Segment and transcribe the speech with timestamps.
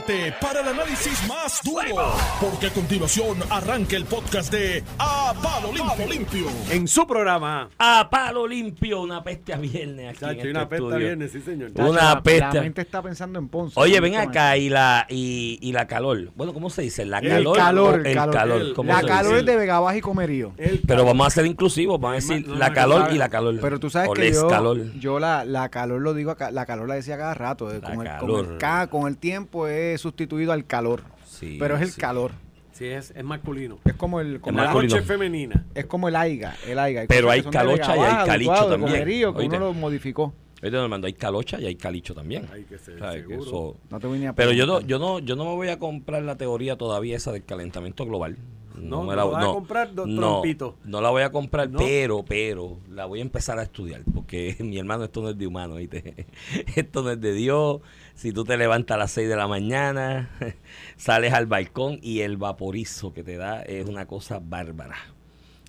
[0.00, 5.70] prepárate para el análisis más duro, porque a continuación arranca el podcast de A Palo
[5.72, 6.06] Limpio.
[6.08, 6.46] Limpio.
[6.70, 7.68] En su programa.
[7.78, 10.98] A palo limpio, una peste a viernes aquí en Chacho, este una pesta estudio.
[10.98, 11.70] viernes, sí, señor.
[11.74, 12.54] Una La- peste.
[12.56, 13.78] La mente está pensando en Ponce.
[13.78, 16.30] Oye, ven acá y la y, y la calor.
[16.36, 17.04] Bueno, ¿cómo se dice?
[17.04, 17.56] La El calor.
[17.56, 18.34] calor, el el calor.
[18.34, 18.60] calor.
[18.62, 19.40] El- ¿cómo La calor dice?
[19.40, 20.52] es de Vega Baja y Comerío.
[20.56, 21.06] Pero calor.
[21.06, 23.28] vamos a ser inclusivos, vamos a Es decir no, la no, calor no, y la
[23.28, 23.58] calor.
[23.60, 24.92] Pero tú sabes o que les yo, calor.
[24.98, 27.70] yo la, la calor lo digo, acá, la calor la decía cada rato.
[27.70, 28.52] eh, La con, el, con, calor.
[28.52, 29.66] el, ca- con el tiempo
[29.98, 31.02] sustituido al calor.
[31.26, 32.00] Sí, pero es el sí.
[32.00, 32.32] calor.
[32.72, 33.78] Sí, es, es masculino.
[33.84, 34.94] Es como el, como La masculino.
[34.96, 35.66] noche femenina.
[35.74, 37.02] es como el aiga, el aiga.
[37.02, 38.80] Hay Pero hay calocha y hay de calicho también.
[38.92, 40.32] Comerío, que uno lo modificó.
[40.62, 42.46] Oíste, Normando, hay calocha y hay calicho también.
[42.52, 42.94] Hay que ser.
[42.96, 43.42] Que seguro.
[43.42, 45.78] eso- No te vine a Pero yo no, yo no, yo no me voy a
[45.78, 48.36] comprar la teoría todavía esa del calentamiento global.
[48.76, 51.78] No, me no vas a comprar, no, no la voy a comprar, No.
[51.78, 55.46] pero, pero, la voy a empezar a estudiar, porque mi hermano, esto no es de
[55.46, 56.26] humano, ¿viste?
[56.74, 57.80] Esto no es de Dios.
[58.14, 60.30] Si tú te levantas a las 6 de la mañana,
[60.96, 64.96] sales al balcón y el vaporizo que te da es una cosa bárbara.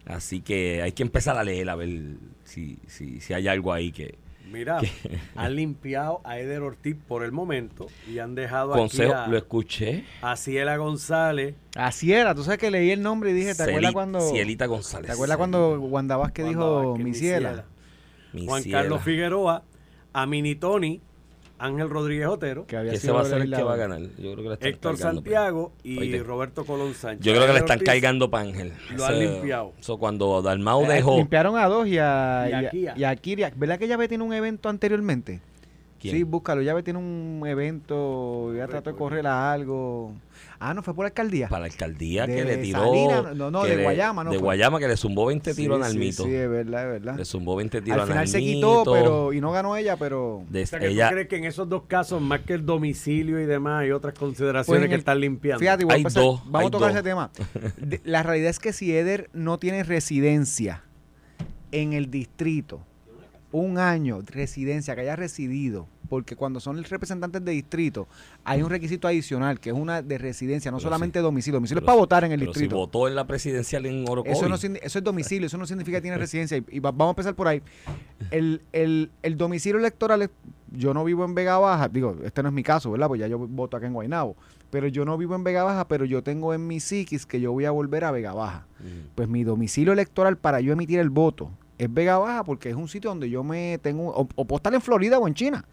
[0.06, 1.90] Así que hay que empezar a leer a ver
[2.44, 4.16] si, si, si hay algo ahí que...
[4.52, 4.80] Mira,
[5.36, 9.39] han limpiado a Eder Ortiz por el momento y han dejado Consejo, aquí lo a,
[9.39, 10.04] escuché.
[10.22, 11.56] a Ciela González.
[11.76, 14.20] Así era, tú sabes que leí el nombre y dije, ¿te acuerdas Celi- cuando...
[14.30, 15.08] Cielita González.
[15.08, 17.50] ¿Te acuerdas cuando Wanda Vázquez Wanda dijo Vázquez, mi mi ciela?
[17.50, 17.66] ciela.
[18.34, 18.78] Mi Juan ciela.
[18.82, 19.64] Carlos Figueroa,
[20.12, 21.02] a Mini Tony,
[21.66, 23.78] Ángel Rodríguez Otero, Que había Que ese sido va a ser el que va a
[23.78, 24.00] ganar.
[24.02, 26.23] Yo creo que le están Héctor Santiago y Oíste.
[26.23, 27.25] Roberto Colón Sánchez.
[27.25, 28.73] Yo creo que le están Ortiz, cargando para Ángel.
[28.95, 29.73] lo han limpiado.
[29.80, 31.17] Eso cuando Dalmau Eh, dejó.
[31.17, 33.52] Limpiaron a dos y a, Y a y a- y a Kiria.
[33.55, 35.39] ¿Verdad que Llave tiene un evento anteriormente?
[36.00, 36.16] ¿Quién?
[36.16, 36.61] Sí, búscalo.
[36.61, 40.11] Llave tiene un evento, ya trató de correr a algo.
[40.66, 41.50] Ah, no, fue por la alcaldía.
[41.50, 42.80] Para la alcaldía De que le tiró.
[42.86, 44.44] Salinas, no, no, de le- Guayama, ¿no De fue?
[44.45, 46.23] Guayama que le zumbó 20 tiros sí, al sí, mito.
[46.23, 47.17] Sí, es verdad, es verdad.
[47.17, 48.83] Le zumbó 20 tiros Al final se Nalmito.
[48.83, 50.44] quitó, pero y no ganó ella, pero...
[50.50, 52.66] De- O sea, que ella, ¿Tú crees que en esos dos casos, más que el
[52.66, 55.59] domicilio y demás, hay otras Pues consideraciones en que están limpiando?
[55.59, 56.95] Fíjate, Hay dos, vamos hay a tocar dos.
[56.98, 57.31] ese tema.
[57.77, 60.83] De- la realidad es que si Eder no tiene residencia
[61.71, 62.80] en el distrito,
[63.53, 68.08] un año de residencia, que haya residido, porque cuando son representantes de distrito,
[68.43, 71.23] hay un requisito adicional, que es una de residencia, no Pero solamente sí.
[71.23, 71.58] domicilio.
[71.58, 72.75] Domicilio pero es para sí, votar en el pero si distrito.
[72.75, 74.33] votó en la presidencial en Orocovi.
[74.36, 76.58] Eso, no, eso es domicilio, eso no significa que tiene residencia.
[76.58, 77.61] Y, y va- vamos a empezar por ahí.
[78.31, 80.30] El, el- el domicilio electoral, es-
[80.71, 83.08] yo no vivo en Vega Baja, digo, este no es mi caso, ¿verdad?
[83.08, 84.35] Pues ya yo voto acá en Guaynabo.
[84.71, 87.52] Pero yo no vivo en Vega Baja, pero yo tengo en mi psiquis que yo
[87.52, 88.65] voy a volver a Vega Baja.
[88.80, 89.09] Mm.
[89.14, 92.88] Pues mi domicilio electoral para yo emitir el voto es Vega Baja porque es un
[92.88, 95.66] sitio donde yo me tengo, o, o puedo estar en Florida o en China.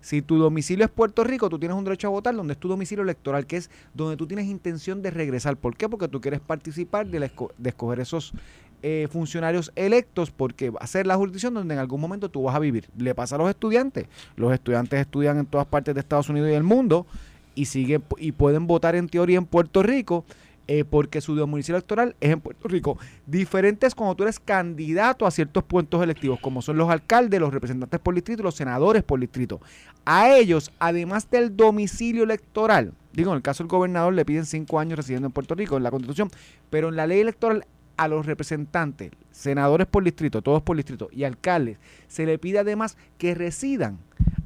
[0.00, 2.68] Si tu domicilio es Puerto Rico, tú tienes un derecho a votar donde es tu
[2.68, 5.56] domicilio electoral, que es donde tú tienes intención de regresar.
[5.56, 5.88] ¿Por qué?
[5.88, 8.32] Porque tú quieres participar de, de escoger esos
[8.82, 12.56] eh, funcionarios electos, porque va a ser la jurisdicción donde en algún momento tú vas
[12.56, 12.88] a vivir.
[12.96, 14.06] Le pasa a los estudiantes.
[14.36, 17.06] Los estudiantes estudian en todas partes de Estados Unidos y del mundo
[17.54, 20.24] y, siguen, y pueden votar en teoría en Puerto Rico.
[20.72, 22.96] Eh, porque su domicilio electoral es en Puerto Rico.
[23.26, 27.52] Diferente es cuando tú eres candidato a ciertos puestos electivos, como son los alcaldes, los
[27.52, 29.60] representantes por distrito los senadores por distrito.
[30.04, 34.78] A ellos, además del domicilio electoral, digo, en el caso del gobernador le piden cinco
[34.78, 36.30] años residiendo en Puerto Rico, en la constitución,
[36.70, 37.66] pero en la ley electoral
[37.96, 42.96] a los representantes, senadores por distrito, todos por distrito, y alcaldes, se le pide además
[43.18, 43.98] que residan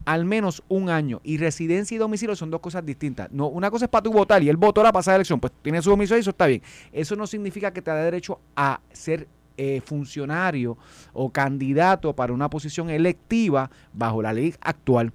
[0.05, 1.21] al menos un año.
[1.25, 3.31] Y residencia y domicilio son dos cosas distintas.
[3.33, 5.83] No, una cosa es para tu votar y él votó la pasada elección, pues tiene
[5.83, 6.63] su domicilio y eso está bien.
[6.93, 10.77] Eso no significa que te da derecho a ser eh, funcionario
[11.13, 15.13] o candidato para una posición electiva bajo la ley actual.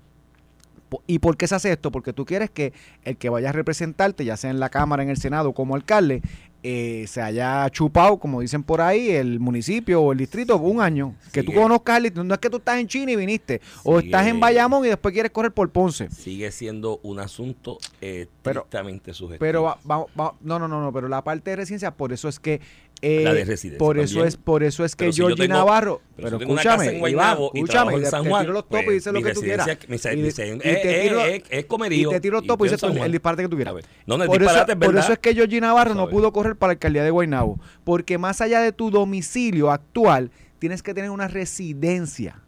[1.06, 1.92] ¿Y por qué se hace esto?
[1.92, 2.74] Porque tú quieres que
[3.04, 6.22] el que vaya a representarte, ya sea en la Cámara, en el Senado, como alcalde,
[6.62, 11.16] eh, se haya chupado, como dicen por ahí, el municipio o el distrito un año.
[11.32, 12.24] Que tú conozcas el distrito.
[12.26, 13.62] No es que tú estás en China y viniste.
[13.84, 14.10] O Sigue.
[14.10, 16.10] estás en Bayamón y después quieres correr por Ponce.
[16.10, 18.68] Sigue siendo un asunto eh, Pero-
[19.14, 19.40] subjetivo.
[19.40, 22.28] Pero va- va- va- no, no, no, no, pero la parte de residencia, por eso
[22.28, 22.60] es que
[23.02, 24.28] eh, La de residencia por eso también.
[24.28, 26.84] es, por eso es que Pero si Georgie tengo- Navarro, pero pero, una escúchame, casa
[26.84, 28.88] en Iván, Guaynabo y escúchame, trabajo en te- San te Juan, tiro los topos pues,
[28.88, 29.68] y dices lo que tú quieras.
[29.68, 32.10] mi Y mi y te es- tiro- es- es comerío.
[32.10, 33.74] Y te tiro los Y topos y dices el disparate que tú quieras.
[34.06, 35.04] No, no por, eso, es por verdad.
[35.04, 37.58] eso es que Georgie Navarro no pudo correr para la alcaldía de Guaynabo.
[37.86, 42.42] Porque más allá de tu domicilio actual, tienes que tener una residencia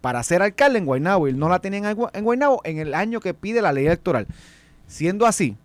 [0.00, 1.28] para ser alcalde en Guaynabo.
[1.28, 3.84] Y no la tenía en Gua- en Guaynabo en el año que pide la ley
[3.86, 4.26] electoral.
[4.86, 5.56] Siendo así,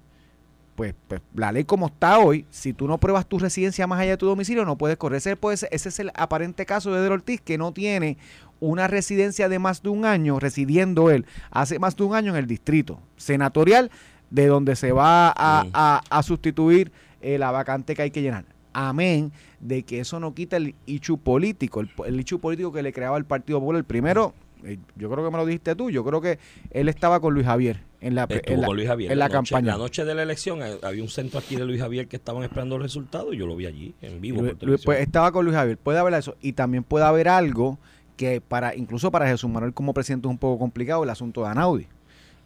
[0.75, 4.11] pues, pues, la ley como está hoy, si tú no pruebas tu residencia más allá
[4.11, 5.17] de tu domicilio, no puedes correr.
[5.17, 8.17] Ese, puede ser- ese es el aparente caso de Eder Ortiz, que no tiene
[8.59, 12.37] una residencia de más de un año, residiendo él hace más de un año en
[12.37, 13.91] el distrito senatorial,
[14.29, 16.91] de donde se va a, a- a sustituir
[17.21, 18.45] eh, la vacante que hay que llenar.
[18.73, 22.91] Amén de que eso no quita el ichu político, el, el ichu político que le
[22.91, 23.79] creaba el Partido Popular.
[23.79, 24.33] El primero,
[24.63, 26.39] eh, yo creo que me lo dijiste tú, yo creo que
[26.71, 29.11] él estaba con Luis Javier en la, en la- con Luis Javier.
[29.11, 29.71] en la noche- campaña.
[29.73, 32.43] La noche de la elección eh, había un centro aquí de Luis Javier que estaban
[32.43, 34.41] esperando los resultados y yo lo vi allí, en vivo.
[34.41, 34.69] Luis- por televisión.
[34.71, 35.77] Luis, pues, estaba con Luis Javier.
[35.77, 36.35] Puede haber eso.
[36.41, 37.79] Y también puede haber algo
[38.17, 41.49] que para incluso para Jesús Manuel como presidente es un poco complicado el asunto de
[41.49, 41.87] Anaudi.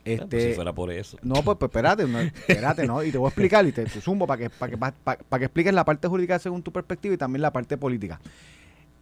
[0.06, 1.18] Este, pues si fuera por eso.
[1.22, 3.04] No, pues, pues, espérate, no, espérate, ¿no?
[3.04, 5.44] Y te voy a explicar y te, te zumbo para que, para que, para, que
[5.46, 8.22] expliques la parte jurídica según tu perspectiva y también la parte política.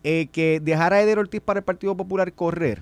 [0.04, 2.82] Eh, que dejar a Eder Ortiz para el Partido Popular correr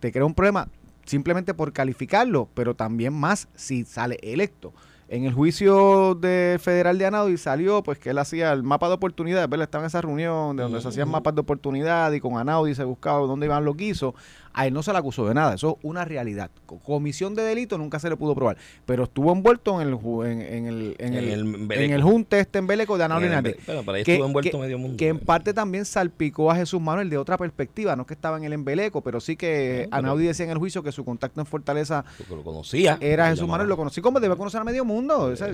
[0.00, 0.68] te crea un problema
[1.08, 4.72] simplemente por calificarlo, pero también más si sale electo.
[5.10, 8.94] En el juicio de federal de Anaudi salió pues que él hacía el mapa de
[8.94, 9.64] oportunidades, ¿verdad?
[9.64, 12.84] Estaba en esa reunión de donde se hacían mapas de oportunidad y con Anaudi se
[12.84, 14.12] buscaba dónde iban los guisos.
[14.52, 16.50] A él no se le acusó de nada, eso es una realidad.
[16.66, 18.56] Co- Comisión de delito nunca se le pudo probar,
[18.86, 22.40] pero estuvo envuelto en el en, en el en el, En el en el junte
[22.40, 23.08] este en Beleco de.
[23.08, 24.96] Be- Pero por ahí que- estuvo envuelto que- medio mundo.
[24.96, 28.44] Que en parte también salpicó a Jesús Manuel de otra perspectiva, no que estaba en
[28.44, 32.04] el embeleco, pero sí que Anaudi decía en el juicio que su contacto en Fortaleza
[32.28, 32.98] lo conocía.
[33.00, 33.48] era Jesús.
[33.48, 35.18] Manuel, lo conocí como debe conocer a medio mundo.
[35.20, 35.48] O sea,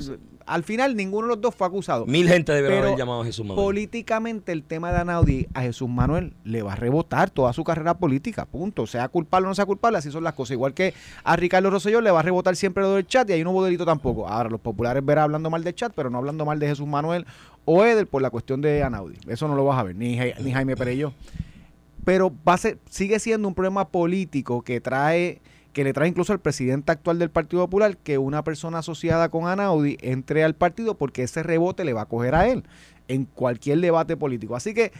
[0.46, 2.06] al final ninguno de los dos fue acusado.
[2.06, 3.64] Mil gente debería haber llamado a Jesús Manuel.
[3.64, 7.94] Políticamente el tema de Anaudi a Jesús Manuel le va a rebotar toda su carrera
[7.94, 8.86] política, punto.
[8.94, 10.52] Sea culpable o no sea culpable, así son las cosas.
[10.52, 10.94] Igual que
[11.24, 13.64] a Ricardo Rosselló le va a rebotar siempre lo del chat y ahí no hubo
[13.64, 14.28] delito tampoco.
[14.28, 17.26] Ahora los populares verán hablando mal del chat, pero no hablando mal de Jesús Manuel
[17.64, 19.16] o Eder por la cuestión de Anaudi.
[19.26, 21.12] Eso no lo vas a ver, ni Jaime Perello.
[22.04, 25.40] Pero va a ser- sigue siendo un problema político que trae
[25.72, 29.48] que le trae incluso al presidente actual del Partido Popular que una persona asociada con
[29.48, 32.62] Anaudi entre al partido porque ese rebote le va a coger a él
[33.08, 34.54] en cualquier debate político.
[34.54, 34.92] Así que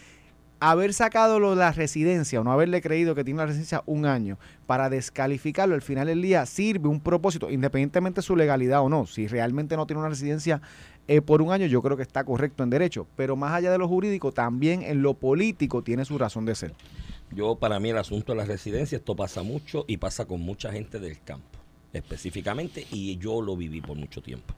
[0.71, 4.39] haber sacado de la residencia o no haberle creído que tiene una residencia un año
[4.67, 9.05] para descalificarlo al final del día sirve un propósito, independientemente de su legalidad o no.
[9.07, 10.63] Si realmente no tiene una residencia
[11.07, 13.07] eh, por un año, yo creo que está correcto en derecho.
[13.15, 16.75] Pero más allá de lo jurídico, también en lo político tiene su razón de ser.
[17.31, 20.73] Yo, para mí, el asunto de la residencia, esto pasa mucho y pasa con mucha
[20.73, 21.59] gente del campo,
[21.93, 24.55] específicamente, y yo lo viví por mucho tiempo.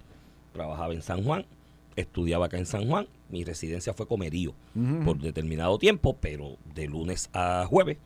[0.53, 1.47] Trabajaba en San Juan,
[1.97, 4.55] estudiaba acá en San Juan, mi residencia fue Comerío
[5.05, 7.97] por determinado tiempo, pero de lunes a jueves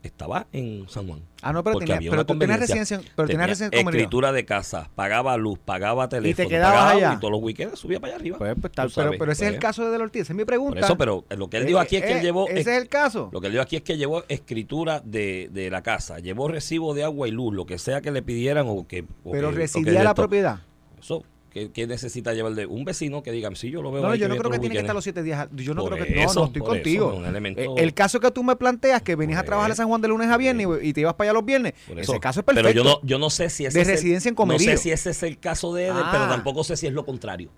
[0.00, 1.20] estaba en San Juan.
[1.42, 2.56] Ah, no, pero, pero tú tenías conveniencia.
[2.76, 7.14] residencia, pero Tenía residencia escritura de casa, pagaba luz, pagaba teléfono, quedabas pagaba allá?
[7.14, 8.38] y todos los weekends subía para allá arriba.
[8.38, 10.44] Pues, pues, tal, pero, pero ese es el pues, caso de Ortiz, esa es mi
[10.44, 10.76] pregunta.
[10.76, 12.66] Por eso, pero lo que él dijo aquí es que él Eh, llevó Ese es
[12.82, 13.28] el caso.
[13.32, 16.94] lo que él dijo aquí es que llevó escritura de, de la casa, llevó recibo
[16.94, 19.04] de agua y luz, lo que sea que le pidieran o que...
[19.24, 20.60] o Pero que- o que residía la propiedad.
[21.00, 24.08] Eso, ¿qué, qué necesita llevar de un vecino que diga, sí, yo lo veo No,
[24.08, 25.24] no, ahí yo no creo que tiene que estar los weekends"?
[25.24, 25.64] siete días.
[25.66, 26.14] Yo no Por creo que.
[26.14, 27.24] No, eso, no, estoy eso, contigo.
[27.26, 30.00] elemento- Eh, El caso que tú me planteas, que venías a trabajar a San Juan
[30.00, 32.44] de lunes a viernes y- y te ibas para allá los viernes, ese caso es
[32.46, 32.68] perfecto.
[32.68, 34.70] Pero yo no, yo no sé si ese De es el- residencia en No Comerío.
[34.70, 36.08] sé si ese es el caso de Eder, Ah.
[36.12, 37.50] pero tampoco sé si es lo contrario.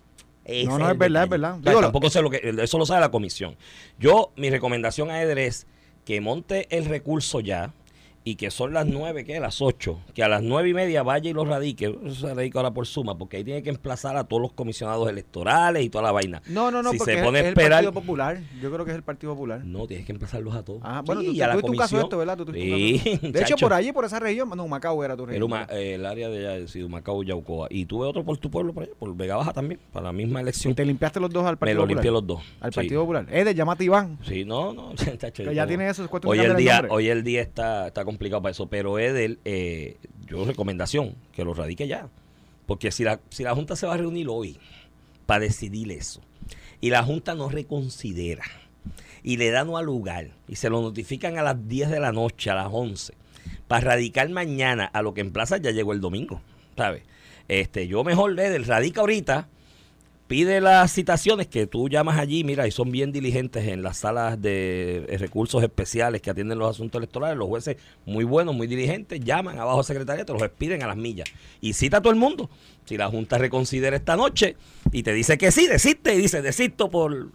[0.43, 1.51] Ese No, no, es verdad, es verdad.
[1.59, 2.55] O sea, Digo, lo- tampoco sé lo que...
[2.63, 3.55] Eso lo sabe la comisión.
[3.99, 5.67] Yo, mi recomendación a Eder es
[6.03, 7.73] que monte el recurso ya
[8.23, 11.29] y que son las nueve, que las ocho, que a las nueve y media vaya
[11.29, 14.23] y lo radique, eso se radica ahora por suma, porque ahí tiene que emplazar a
[14.25, 16.41] todos los comisionados electorales y toda la vaina.
[16.47, 18.39] No, no, no, si porque se pone es, a el esperar, Partido Popular.
[18.61, 19.63] Yo creo que es el Partido Popular.
[19.65, 20.81] no, tienes que empezarlos a todos.
[20.83, 22.03] Ah, bueno, Sí, tú, y a tú la tuviste un caso de comisión.
[22.03, 22.37] esto, ¿verdad?
[22.53, 23.31] Sí, caso.
[23.31, 25.51] De hecho, por allí, por esa región, no, Macao era tu región.
[25.69, 27.67] Eh, el área de allá, sí, Humacao y Yaucoa.
[27.69, 30.39] Y tuve otro por tu pueblo, por allá, por Vega Baja también, para la misma
[30.39, 30.75] y elección.
[30.75, 32.03] te limpiaste los dos al Me Partido lo Popular.
[32.03, 32.41] limpié los dos.
[32.59, 32.75] Al sí.
[32.75, 33.25] Partido Popular.
[33.31, 34.19] Eder, llámate Iván.
[34.23, 35.91] Sí, no, no, chacho, Que ya tiene
[36.23, 39.97] Hoy de el día, hoy el día está, está complicado para eso, pero Edel, eh,
[40.27, 42.09] yo recomendación, que lo radique ya.
[42.65, 44.57] Porque si la, si la Junta se va a reunir hoy
[45.25, 46.21] para decidir eso,
[46.79, 48.45] y la Junta no reconsidera,
[49.23, 52.49] y le dan al lugar, y se lo notifican a las 10 de la noche,
[52.49, 53.13] a las 11,
[53.67, 56.41] para radicar mañana a lo que en plaza ya llegó el domingo,
[56.75, 57.03] ¿sabes?
[57.47, 59.49] Este, yo mejor Edel radica ahorita,
[60.31, 64.41] pide las citaciones que tú llamas allí, mira, y son bien diligentes en las salas
[64.41, 69.19] de eh, recursos especiales que atienden los asuntos electorales, los jueces muy buenos, muy diligentes,
[69.19, 71.27] llaman abajo al secretariato, los expiden a las millas
[71.59, 72.49] y cita a todo el mundo.
[72.85, 74.55] Si la Junta reconsidera esta noche
[74.93, 77.27] y te dice que sí, desiste y dice, desisto por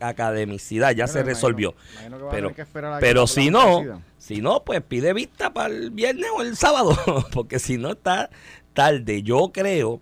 [0.00, 1.74] academicidad, ya Bueno, se imagino- resolvió.
[1.92, 2.64] imagino a Pero, que
[3.00, 4.00] pero si no, decida.
[4.16, 6.96] si no, pues pide vista para el viernes o el sábado,
[7.32, 8.30] porque si no está
[8.72, 9.22] tarde.
[9.22, 10.00] Yo creo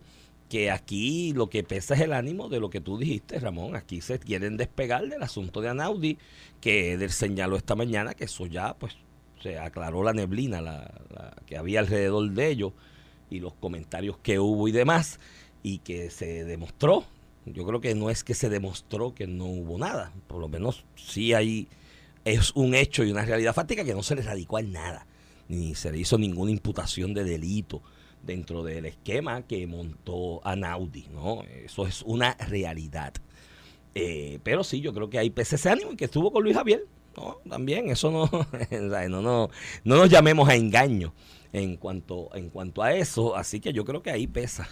[0.51, 3.77] que aquí lo que pesa es el ánimo de lo que tú dijiste, Ramón.
[3.77, 6.19] Aquí se quieren despegar del asunto de Anaudi,
[6.61, 8.97] que él señaló esta mañana que eso ya, pues,
[9.41, 12.73] se aclaró la neblina la, la que había alrededor de ellos
[13.31, 15.21] y los comentarios que hubo y demás,
[15.63, 17.05] y que se demostró.
[17.47, 20.85] Yo creo que no es que se demostró que no hubo nada, por lo menos
[20.97, 21.69] sí hay,
[22.25, 25.07] es un hecho y una realidad fáctica que no se le radicó en nada,
[25.49, 27.83] ni se le hizo ninguna imputación de delito
[28.23, 31.43] dentro del esquema que montó Anaudi, ¿no?
[31.65, 33.15] Eso es una realidad.
[33.95, 36.87] Eh, pero sí, yo creo que hay ese ánimo y que estuvo con Luis Javier.
[37.17, 38.31] No, también, eso no,
[39.09, 39.51] no, no,
[39.85, 41.13] no nos llamemos a engaño
[41.53, 43.37] en cuanto, en cuanto a eso.
[43.37, 44.69] Así que yo creo que ahí pesa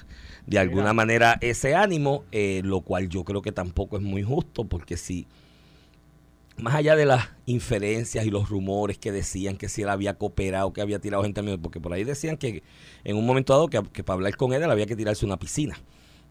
[0.46, 4.64] de alguna manera ese ánimo, eh, lo cual yo creo que tampoco es muy justo,
[4.64, 5.26] porque si,
[6.58, 10.72] más allá de las inferencias y los rumores que decían que si él había cooperado,
[10.72, 12.62] que había tirado gente a mí, porque por ahí decían que
[13.04, 15.38] en un momento dado que, que para hablar con él, él había que tirarse una
[15.38, 15.78] piscina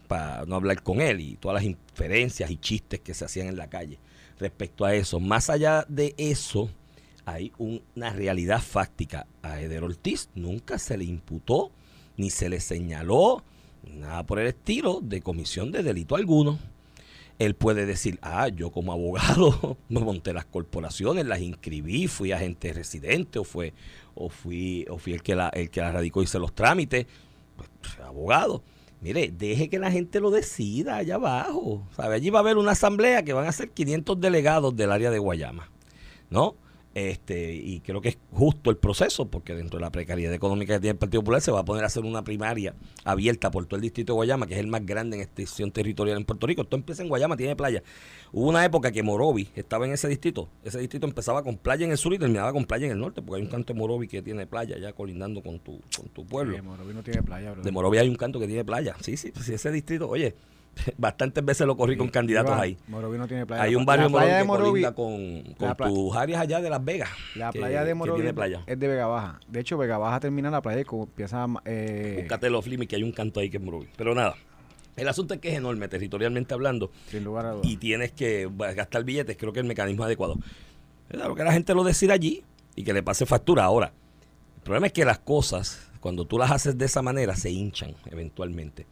[0.06, 3.56] para no hablar con él y todas las inferencias y chistes que se hacían en
[3.56, 3.98] la calle
[4.38, 5.20] respecto a eso.
[5.20, 6.70] Más allá de eso,
[7.24, 9.26] hay una realidad fáctica.
[9.42, 11.70] A Eder Ortiz nunca se le imputó
[12.16, 13.44] ni se le señaló
[13.84, 16.58] nada por el estilo de comisión de delito alguno.
[17.38, 22.72] Él puede decir, ah, yo como abogado me monté las corporaciones, las inscribí, fui agente
[22.72, 23.74] residente o fue
[24.14, 27.06] o fui o fui el que la el que la radicó y hice los trámites,
[27.56, 28.62] pues, abogado.
[29.00, 31.86] Mire, deje que la gente lo decida allá abajo.
[31.94, 32.16] ¿Sabe?
[32.16, 35.20] Allí va a haber una asamblea que van a ser 500 delegados del área de
[35.20, 35.70] Guayama.
[36.30, 36.56] ¿No?
[36.98, 40.80] Este, y creo que es justo el proceso, porque dentro de la precariedad económica que
[40.80, 42.74] tiene el Partido Popular se va a poner a hacer una primaria
[43.04, 46.16] abierta por todo el distrito de Guayama, que es el más grande en extensión territorial
[46.16, 46.62] en Puerto Rico.
[46.62, 47.82] Esto empieza en Guayama, tiene playa.
[48.32, 50.48] Hubo una época que Morovi estaba en ese distrito.
[50.64, 53.22] Ese distrito empezaba con playa en el sur y terminaba con playa en el norte,
[53.22, 56.26] porque hay un canto de Morovi que tiene playa ya colindando con tu, con tu
[56.26, 56.56] pueblo.
[56.56, 57.62] De Morovi no tiene playa, bro.
[57.62, 58.96] De Morovi hay un canto que tiene playa.
[59.00, 60.34] Sí, sí, sí, ese distrito, oye,
[60.98, 62.76] bastantes veces lo corrí con candidatos ahí.
[62.88, 63.62] Morovi no tiene playa.
[63.62, 67.10] Hay un barrio de Morovi que con, con tus áreas allá de Las Vegas.
[67.34, 68.26] La playa de Morovi
[68.66, 69.40] es de Vega Baja.
[69.48, 71.46] De hecho, Vega Baja termina la playa y empieza...
[71.64, 73.88] Eh, Búscate los que hay un canto ahí que es Morovi.
[73.96, 74.34] Pero nada.
[74.96, 76.90] El asunto es que es enorme, territorialmente hablando.
[77.08, 77.66] Sin lugar a dudas.
[77.66, 80.36] Y tienes que gastar billetes, creo que es el mecanismo adecuado.
[81.08, 82.42] Claro que la gente lo decida allí
[82.74, 83.64] y que le pase factura.
[83.64, 83.92] Ahora,
[84.56, 87.94] el problema es que las cosas, cuando tú las haces de esa manera, se hinchan
[88.10, 88.86] eventualmente.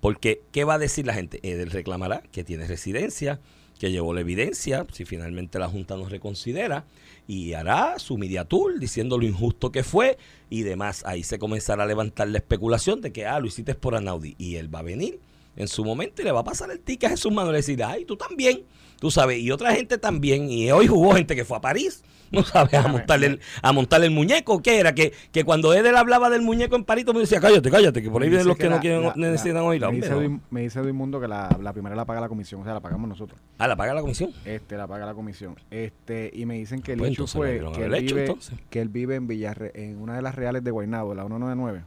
[0.00, 1.40] Porque, ¿qué va a decir la gente?
[1.42, 3.40] Él reclamará que tiene residencia,
[3.78, 6.84] que llevó la evidencia, si finalmente la Junta nos reconsidera,
[7.26, 8.46] y hará su media
[8.78, 11.02] diciendo lo injusto que fue y demás.
[11.06, 14.34] Ahí se comenzará a levantar la especulación de que, ah, lo hiciste por Anaudi.
[14.38, 15.20] Y él va a venir
[15.60, 17.82] en su momento y le va a pasar el ticket a Jesús Manuel y decir,
[17.84, 18.62] ay, tú también,
[18.98, 22.44] tú sabes, y otra gente también, y hoy hubo gente que fue a París, no
[22.44, 24.94] sabes, a montarle el, a montarle el muñeco, ¿qué era?
[24.94, 28.22] Que, que cuando Edel hablaba del muñeco en París, me decía, cállate, cállate, que por
[28.22, 29.90] ahí vienen los que, no quieren, necesitan oírla.
[29.90, 32.72] Me dice, me dice Mundo que la, la, primera la paga la comisión, o sea,
[32.72, 33.40] la pagamos nosotros.
[33.58, 34.32] Ah, ¿la paga la comisión?
[34.44, 35.56] Este, la paga la comisión.
[35.70, 38.36] Este, y me dicen que el pues hecho fue que él, vive,
[38.70, 41.82] que él vive en Villarre, en una de las reales de Guaynabo, la 199,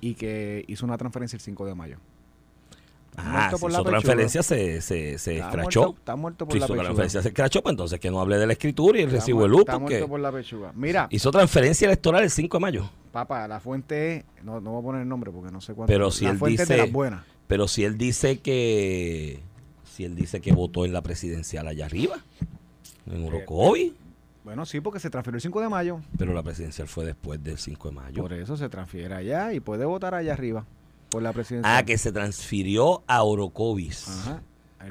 [0.00, 1.98] y que hizo una transferencia el 5 de mayo.
[3.18, 5.94] Ah, si su transferencia se, se, se escrachó.
[5.96, 6.82] está muerto por la pechuga.
[6.82, 9.48] transferencia se escrachó, pues entonces que no hable de la escritura y el recibo de
[9.48, 9.60] luz.
[9.60, 10.72] Está muerto por la pechuga.
[10.74, 11.08] Mira.
[11.10, 12.90] Hizo transferencia electoral el 5 de mayo.
[13.12, 15.92] Papá, la fuente, no, no voy a poner el nombre porque no sé cuánto.
[15.92, 16.92] Pero si la él fuente dice.
[17.46, 19.40] Pero si él dice que,
[19.84, 22.16] si él dice que votó en la presidencial allá arriba,
[23.10, 23.82] en Orocovi.
[23.82, 23.92] Eh,
[24.44, 26.00] bueno, sí, porque se transfirió el 5 de mayo.
[26.18, 28.22] Pero la presidencial fue después del 5 de mayo.
[28.22, 30.66] Por eso se transfiere allá y puede votar allá arriba
[31.16, 31.78] por la presidencia.
[31.78, 34.06] Ah, que se transfirió a Orocovis.
[34.06, 34.42] Ajá.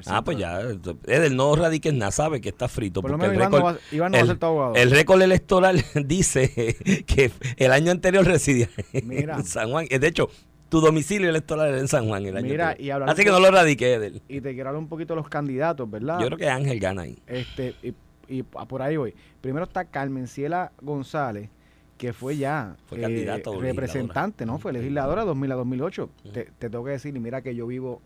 [0.06, 3.00] Ah, pues ya, el no radiques nada, sabe que está frito.
[3.00, 7.92] Por lo menos el récord, Iván no, el, el récord electoral dice que el año
[7.92, 9.86] anterior residía en San Juan.
[9.86, 10.28] De hecho,
[10.68, 13.52] tu domicilio electoral era en San Juan el año Mira, y Así que no lo
[13.52, 14.20] radiqué, Edel.
[14.28, 16.18] Y te quiero hablar un poquito de los candidatos, ¿verdad?
[16.18, 17.16] Yo creo que Ángel gana ahí.
[17.28, 17.94] Este, y,
[18.28, 19.14] y por ahí voy.
[19.40, 21.48] Primero está Carmen Ciela González,
[21.98, 24.58] que fue ya eh, representante, ¿no?
[24.58, 26.10] Fue legisladora 2000 a 2008.
[26.32, 28.02] te, te, tengo que decir, y mira que yo vivo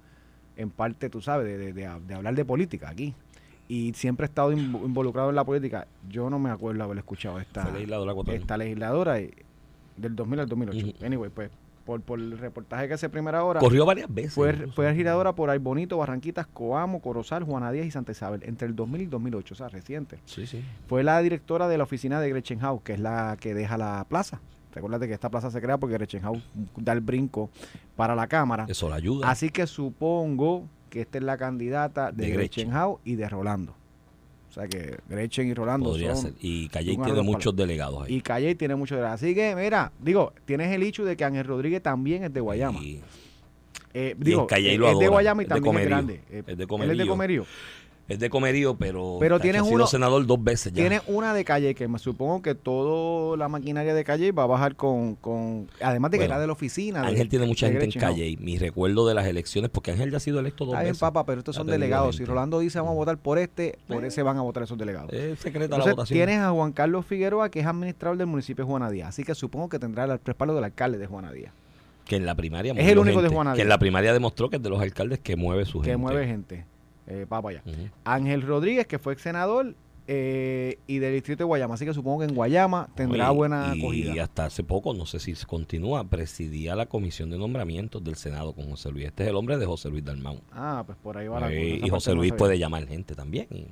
[0.56, 3.14] en parte, tú sabes, de, de, hablar de política aquí.
[3.68, 5.87] Y siempre he estado involucrado en la política.
[6.09, 11.06] Yo no me acuerdo haber escuchado esta legisladora, esta legisladora del 2000 al 2008.
[11.06, 11.50] Anyway, pues
[11.85, 13.61] por, por, el reportaje que hace primera hora.
[13.61, 14.35] Corrió varias veces.
[14.35, 18.77] Fue, fue legisladora por Bonito, Barranquitas, Coamo, Corozal, Juana Díaz y Santa Isabel entre el
[18.77, 20.19] 2000 y el 2008, o sea, reciente.
[20.25, 20.63] Sí, sí.
[20.87, 24.05] Fue la directora de la oficina de Gretchen House, que es la que deja la
[24.09, 24.41] plaza.
[24.73, 26.43] Recuerda que esta plaza se crea porque Gretchen House
[26.77, 27.51] da el brinco
[27.97, 28.67] para la Cámara.
[28.69, 29.29] Eso la ayuda.
[29.29, 33.75] Así que supongo que esta es la candidata de, Gretchen House y de Rolando.
[34.50, 36.33] O sea que Gretchen y Rolando Podría ser.
[36.40, 38.16] Y Calle tiene muchos delegados ahí.
[38.16, 39.23] Y Calle tiene muchos delegados.
[39.23, 42.80] Así que, mira, digo, tienes el hecho de que Ángel Rodríguez también es de Guayama.
[43.92, 46.21] Eh, digo, es de Guayama y también es, grande.
[46.30, 46.92] es de Comerío.
[46.92, 47.47] Él es de Comerío
[48.11, 50.83] es de comerío, pero, pero tienes ha sido senador dos veces ya.
[50.83, 54.47] Tienes una de calle que me supongo que toda la maquinaria de calle va a
[54.47, 57.02] bajar con, con además de que era de la oficina.
[57.02, 60.17] Ángel tiene mucha gente en calle y mi recuerdo de las elecciones, porque Ángel ya
[60.17, 60.99] ha sido electo dos Está veces.
[60.99, 62.17] Papá, pero estos son delegados.
[62.17, 64.09] Si Rolando dice vamos a votar por este, por eh.
[64.09, 65.12] ese van a votar esos delegados.
[65.12, 66.17] Es secreta la votación.
[66.17, 69.11] Tienes a Juan Carlos Figueroa, que es administrador del municipio de Juana Díaz.
[69.11, 71.52] Así que supongo que tendrá el respaldo del alcalde de Juana Díaz.
[72.07, 73.55] Que en la primaria es el único de Juana.
[73.55, 75.90] Que en la primaria demostró que es de los alcaldes que mueve su gente.
[75.90, 76.64] Que mueve gente.
[77.11, 77.62] Eh, allá.
[78.05, 79.75] Ángel Rodríguez, que fue ex senador,
[80.12, 81.75] eh, y del distrito de Guayama.
[81.75, 84.23] Así que supongo que en Guayama tendrá Y- buena y, acogida.
[84.25, 88.69] hasta hace poco, no sé si continúa, presidía la comisión de nombramientos del Senado con
[88.71, 89.07] José Luis.
[89.07, 90.40] Este es el hombre de José Luis Dalmau.
[90.52, 91.87] Ah, pues por ahí va la Eh, cosa.
[91.87, 93.47] Y José Luis puede llamar gente también.
[93.50, 93.67] Y,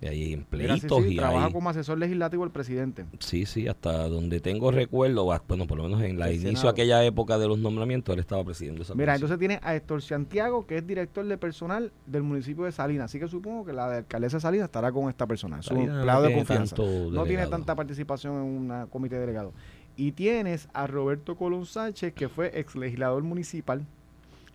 [0.00, 1.52] y hay Mira, sí, empleitos sí, y trabaja hay...
[1.52, 3.06] como asesor legislativo del presidente.
[3.20, 6.64] Sí, sí, hasta donde tengo recuerdo, bueno, por lo menos en la inicio Senado.
[6.66, 9.32] de aquella época de los nombramientos, él estaba presidiendo esa Mira, comisión.
[9.32, 13.06] entonces tiene a Héctor Santiago, que es director de personal del municipio de Salinas.
[13.06, 15.56] Así que supongo que la de alcaldesa de Salinas estará con esta persona.
[15.56, 16.76] Un Salinas no empleado de confianza.
[16.76, 19.52] No tiene tanta participación en un comité de delegado.
[19.96, 23.86] Y tienes a Roberto Colón Sánchez, que fue ex legislador municipal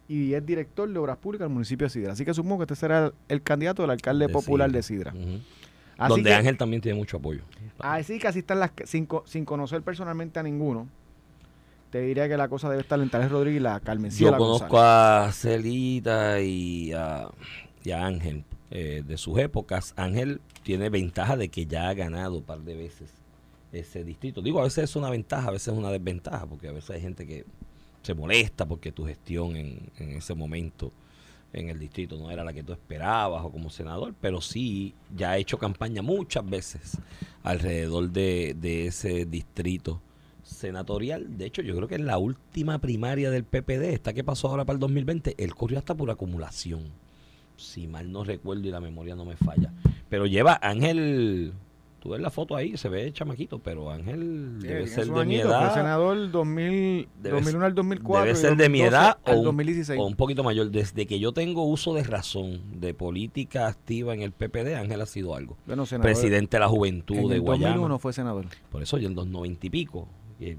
[0.10, 2.14] y es director de obras públicas del municipio de Sidra.
[2.14, 5.12] Así que supongo que este será el, el candidato del alcalde De popular Sidra.
[5.12, 5.44] de Sidra.
[6.00, 7.42] Así Donde que, Ángel también tiene mucho apoyo.
[7.78, 10.90] Así que así están las, sin, sin conocer personalmente a ninguno.
[11.92, 14.80] Te diría que la cosa debe estar en Tales Rodríguez y la Carmencilla Yo conozco
[14.80, 17.30] a Celita y a,
[17.84, 19.94] y a Ángel eh, de sus épocas.
[19.96, 23.12] Ángel tiene ventaja de que ya ha ganado un par de veces
[23.72, 24.42] ese distrito.
[24.42, 27.02] Digo, a veces es una ventaja, a veces es una desventaja, porque a veces hay
[27.02, 27.46] gente que
[28.10, 30.92] se molesta porque tu gestión en, en ese momento
[31.54, 35.32] en el distrito no era la que tú esperabas o como senador, pero sí ya
[35.32, 36.98] ha hecho campaña muchas veces
[37.44, 40.02] alrededor de, de ese distrito
[40.42, 41.38] senatorial.
[41.38, 44.66] De hecho, yo creo que en la última primaria del PPD, esta que pasó ahora
[44.66, 46.86] para el 2020, él corrió hasta por acumulación.
[47.58, 49.72] Si mal no recuerdo y la memoria no me falla.
[50.10, 51.54] Pero lleva Ángel,
[52.00, 55.50] tú ves la foto ahí, se ve chamaquito, pero Ángel debe ser de mi Fue
[55.50, 55.74] edad.
[55.74, 58.26] senador 2000, Debe 2001 al 2004.
[58.26, 60.00] Debe y ser de mi 2012 edad o un, 2016.
[60.00, 60.72] o un poquito mayor.
[60.72, 65.06] Desde que yo tengo uso de razón de política activa en el PPD, Ángel ha
[65.06, 65.58] sido algo.
[65.66, 67.76] Bueno, senador, Presidente de la Juventud en de el Guayama.
[67.76, 68.46] 2001 fue senador.
[68.72, 70.08] Por eso yo en los noventa y pico,
[70.40, 70.58] y, eh,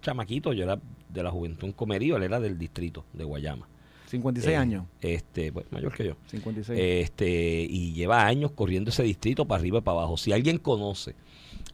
[0.00, 3.68] chamaquito, yo era de la juventud en Comerío, él era del distrito de Guayama.
[4.12, 4.84] 56 Eh, años.
[5.00, 6.16] Este, pues, mayor que yo.
[6.26, 6.78] 56.
[6.80, 10.16] Este, y lleva años corriendo ese distrito para arriba y para abajo.
[10.16, 11.14] Si alguien conoce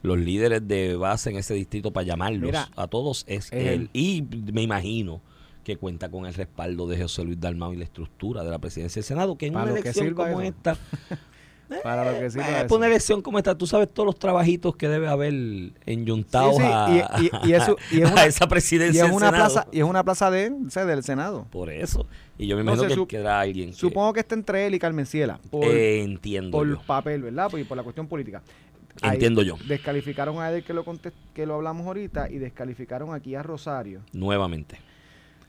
[0.02, 3.66] los líderes de base en ese distrito para llamarlos Mira, a todos es es él.
[3.66, 3.90] él.
[3.92, 5.21] Y me imagino
[5.64, 9.00] que cuenta con el respaldo de José Luis Dalmau y la estructura de la presidencia
[9.00, 10.51] del Senado, que en Para una que elección sirva como eso.
[10.51, 10.79] esta,
[11.83, 14.74] para lo que sirva eh, para una elección como esta, tú sabes todos los trabajitos
[14.76, 15.33] que debe haber
[15.87, 19.02] enyuntados Sí, sí, a, y- y- y eso- y es a una- esa y presidencia
[19.04, 21.46] es del una plaza y es una plaza de, o sea, del Senado.
[21.50, 22.07] Por eso.
[22.38, 24.78] Y yo me No imagino que quedará alguien que Supongo que está entre él y
[24.78, 26.81] Carmen Ciela por, eh, entiendo por yo.
[26.87, 27.50] papel, ¿verdad?
[27.50, 28.42] Por, por la cuestión política.
[29.02, 29.57] Ahí Entiendo yo.
[29.68, 30.85] Descalificaron a él que lo
[31.35, 34.00] que lo hablamos ahorita y descalificaron aquí a Rosario.
[34.12, 34.78] Nuevamente.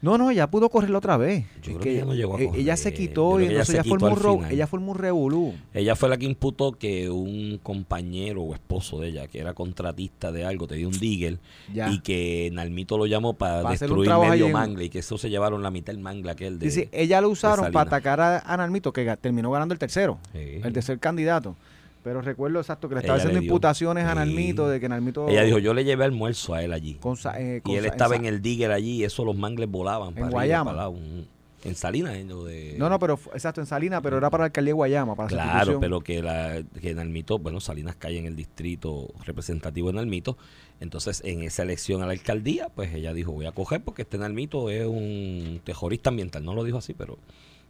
[0.02, 1.46] No, no, ella pudo correrla otra vez.
[1.62, 2.62] Yo creo que ella no llegó a eh, correr.
[2.62, 5.54] Ella se quitó y que ella entonces formó un ella formó un revolú.
[5.74, 10.32] Ella fue la que imputó que un compañero o esposo de ella, que era contratista
[10.32, 11.40] de algo, tenía un digger
[11.74, 11.92] Ya.
[11.92, 15.62] y que Nalmito lo llamó para destruir medio en- mangle y que eso se llevaron
[15.64, 16.72] la mitad del mangle aquel de...
[16.72, 19.80] Sí, sí, ella lo usaron para atacar a, a Nalmito, que ga- terminó ganando el
[19.80, 20.62] tercero, Sí.
[20.64, 21.56] el tercer candidato.
[22.04, 23.52] Pero recuerdo exacto que le estaba Ella le haciendo dio.
[23.52, 24.16] imputaciones a.
[24.16, 25.28] Nalmito de que Nalmito.
[25.28, 26.96] Ella dijo, yo le llevé almuerzo a él allí.
[26.96, 29.36] con sa- eh, con y él sa- estaba en el digger allí y eso los
[29.36, 30.14] mangles volaban.
[30.18, 30.88] y Guayama.
[30.88, 31.28] un-
[31.66, 32.16] en Salinas.
[32.16, 34.76] en lo de, No, no, pero exacto, en Salinas, pero era para la alcaldía de
[34.76, 39.10] Guayama, para la Claro, pero que, la, que Nalmito, bueno, Salinas cae en el distrito
[39.26, 40.38] representativo de Nalmito.
[40.80, 44.18] Entonces, en esa elección a la alcaldía, pues ella dijo, voy a coger porque este
[44.18, 46.46] Nalmito es un terrorista ambiental.
[46.46, 47.18] No lo dijo así, pero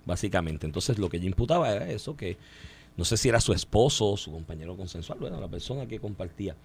[0.06, 0.68] básicamente.
[0.68, 2.38] Entonces, lo que ella imputaba era eso, que
[2.98, 6.56] no sé si era su esposo, su compañero consensual, bueno, la persona que compartía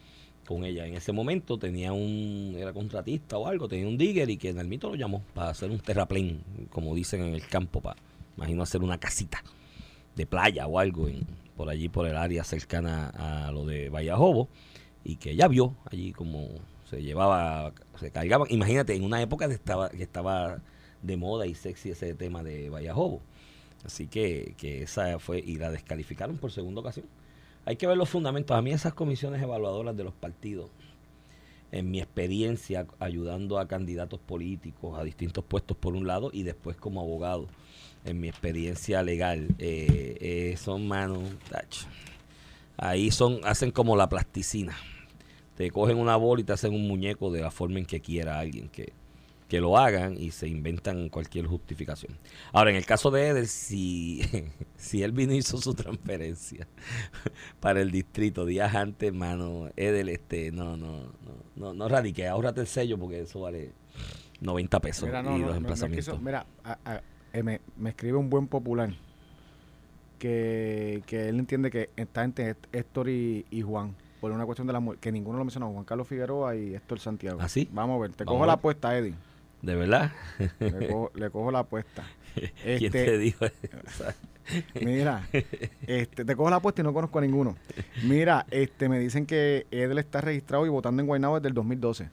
[0.46, 0.86] con ella.
[0.86, 4.90] En ese momento tenía un, era contratista o algo, tenía un digger y que Nalmito
[4.90, 8.00] lo llamó para hacer un terraplén, como dicen en el campo, para,
[8.36, 9.42] imagino hacer una casita
[10.16, 14.48] de playa o algo en, por allí, por el área cercana a lo de Vallajobo,
[15.04, 16.48] y que ella vio allí como
[16.88, 18.48] se llevaba, se cargaban.
[18.50, 20.60] Imagínate, en una época que estaba, que estaba
[21.02, 23.20] de moda y sexy ese tema de Vallajobo.
[23.84, 27.06] Así que, que esa fue, y la descalificaron por segunda ocasión.
[27.66, 28.56] Hay que ver los fundamentos.
[28.56, 30.70] A mí esas comisiones evaluadoras de los partidos,
[31.72, 36.76] en mi experiencia ayudando a candidatos políticos a distintos puestos por un lado y después
[36.76, 37.48] como abogado,
[38.04, 41.22] en mi experiencia legal, eh, eh, son manos,
[42.76, 44.76] ahí son, hacen como la plasticina.
[45.56, 48.38] Te cogen una bola y te hacen un muñeco de la forma en que quiera
[48.38, 48.92] alguien que,
[49.54, 52.18] que lo hagan y se inventan cualquier justificación.
[52.52, 54.20] Ahora, en el caso de Eder, si,
[54.76, 56.66] si él vino y hizo su transferencia
[57.60, 62.62] para el distrito días antes, mano, Eder, este, no, no, no, no, no radique, ahórrate
[62.62, 63.70] el sello porque eso vale
[64.40, 66.14] 90 pesos Mira, y no, los emplazamientos.
[66.14, 68.90] quiso- mira, a- a- eh, me, me escribe un buen popular
[70.18, 74.72] que, que él entiende que está entre Héctor y, y Juan por una cuestión de
[74.72, 77.38] la muerte, que ninguno lo mencionó, Juan Carlos Figueroa y Héctor Santiago.
[77.40, 77.68] ¿Ah, sí?
[77.70, 79.14] Vamos a ver, te Vamos cojo la apuesta, Eddie.
[79.64, 80.12] ¿De verdad?
[80.60, 82.04] Le cojo, le cojo la apuesta.
[82.34, 84.04] ¿Quién Este, te dijo eso?
[84.80, 85.26] Mira,
[85.86, 87.56] este, te cojo la apuesta y no conozco a ninguno.
[88.02, 92.10] Mira, este, me dicen que Edel está registrado y votando en Guaynabo desde el 2012.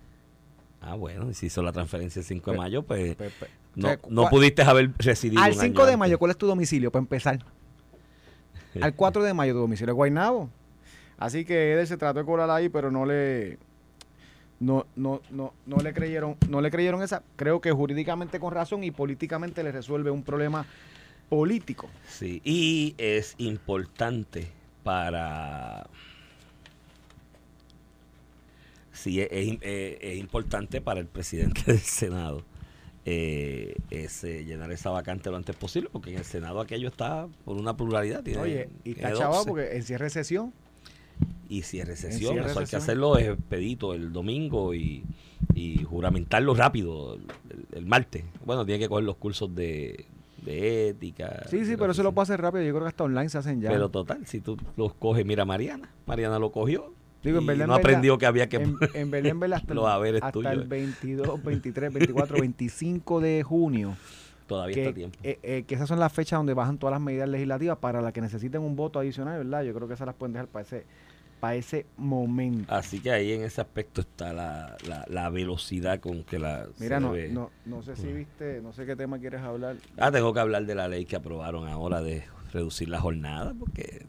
[0.79, 3.47] Ah, bueno, y si hizo la transferencia el 5 de Pe- mayo, pues Pe- pe-
[3.75, 6.37] no, o sea, no pudiste haber residido Al un 5 año de mayo, ¿cuál es
[6.37, 7.39] tu domicilio para empezar?
[8.81, 10.49] Al 4 de mayo tu domicilio es Guaynabo.
[11.17, 13.59] Así que Edel se trató de colar ahí, pero no le
[14.61, 17.23] no, no, no, no le creyeron, no le creyeron esa.
[17.35, 20.65] Creo que jurídicamente con razón y políticamente le resuelve un problema
[21.29, 21.89] político.
[22.07, 24.47] Sí, y es importante
[24.83, 25.87] para...
[28.93, 32.43] Sí, es, es- importante para el presidente del Senado
[33.05, 37.27] eh, es, eh, llenar esa vacante lo antes posible, porque en el Senado aquello está
[37.45, 38.21] por una pluralidad.
[38.21, 39.49] Tiene, Oye, y 12.
[39.49, 40.53] porque en cierre de sesión
[41.49, 45.03] Y si es recesión, eso hay que hacerlo es pedito el domingo y,
[45.53, 47.21] y juramentarlo rápido el,
[47.73, 48.23] el- martes.
[48.45, 50.05] Bueno, tiene que coger los cursos de,
[50.45, 51.43] de ética.
[51.49, 52.63] Sí, sí, pero eso lo puedo hacer rápido.
[52.63, 53.69] Yo creo que hasta online se hacen ya.
[53.69, 55.89] Pero total, si tú los coges, mira Mariana.
[56.05, 56.93] Mariana lo cogió.
[57.23, 58.55] Digo, en no aprendió que había que...
[58.55, 60.53] en, en en verdad, hasta, Los haberes el, hasta tuyos.
[60.53, 63.95] el 22, 23, 24, 25 de junio.
[64.47, 65.19] Todavía Que, está tiempo.
[65.21, 68.11] eh, eh, que esas son las fechas donde bajan todas las medidas legislativas para las
[68.11, 69.63] que necesiten un voto adicional, ¿verdad?
[69.63, 70.83] Yo creo que esas las pueden dejar para ese,
[71.41, 72.73] para ese momento.
[72.73, 76.67] Así que ahí en ese aspecto está la, la, la velocidad con que la...
[76.79, 79.75] Mira, se no, no, no sé si viste, no sé qué tema quieres hablar.
[79.97, 82.23] Ah, tengo que hablar de la ley que aprobaron ahora de
[82.53, 84.05] reducir la jornada, porque...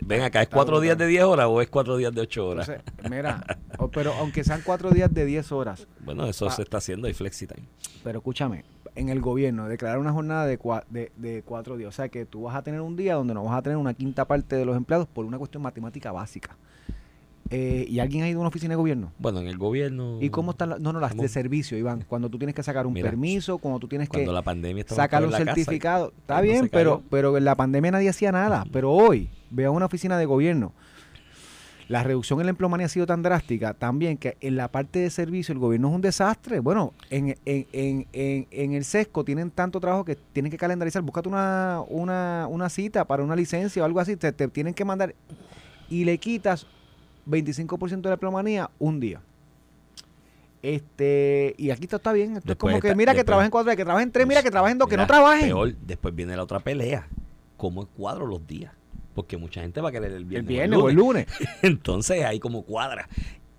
[0.00, 2.68] Ven acá, ¿es cuatro días de 10 horas o es cuatro días de 8 horas?
[2.68, 3.44] Entonces, mira,
[3.78, 6.50] o- pero aunque sean cuatro días de 10 horas, Bueno, eso Ah.
[6.52, 7.66] se está haciendo, hay flexitime.
[8.04, 8.64] Pero escúchame,
[8.96, 11.88] en el gobierno declarar una jornada de, cua- de, de cuatro días.
[11.88, 13.94] O sea que tú vas a tener un día donde no vas a tener una
[13.94, 16.56] quinta parte de los empleados por una cuestión matemática básica.
[17.48, 19.12] Eh, ¿Y alguien ha ido a una oficina de gobierno?
[19.20, 20.18] Bueno, en el gobierno...
[20.20, 20.80] ¿Y cómo están las.?
[20.80, 22.04] No, no, las de servicio, Iván.
[22.08, 24.84] Cuando tú tienes que sacar un Mira, permiso, cuando tú tienes Cuando que la pandemia
[24.88, 26.12] sacar un certificado.
[26.18, 28.64] Está bien, pero, pero en la pandemia nadie hacía nada.
[28.72, 30.72] Pero hoy, ve a una oficina de gobierno.
[31.88, 35.08] La reducción en la empleomanía ha sido tan drástica también que en la parte de
[35.10, 36.58] servicio el gobierno es un desastre.
[36.58, 37.66] Bueno, en, en,
[38.12, 41.02] en, en, el SESCO tienen tanto trabajo que tienen que calendarizar.
[41.02, 44.16] Búscate una, una, una cita para una licencia o algo así.
[44.16, 45.14] Te, te tienen que mandar
[45.88, 46.66] y le quitas
[47.28, 49.20] 25% de la empleomanía un día.
[50.62, 52.36] Este, y aquí todo está bien.
[52.38, 54.50] Esto es como que mira que después- trabajen cuatro días, que trabajen tres, mira que
[54.50, 55.46] trabajen dos, que no trabajen.
[55.46, 57.06] Peor, después viene la otra pelea.
[57.56, 58.72] ¿Cómo cuadro los días?
[59.16, 61.26] Porque mucha gente va a querer el el viernes, viernes o el lunes.
[61.62, 63.08] Entonces ahí como cuadra.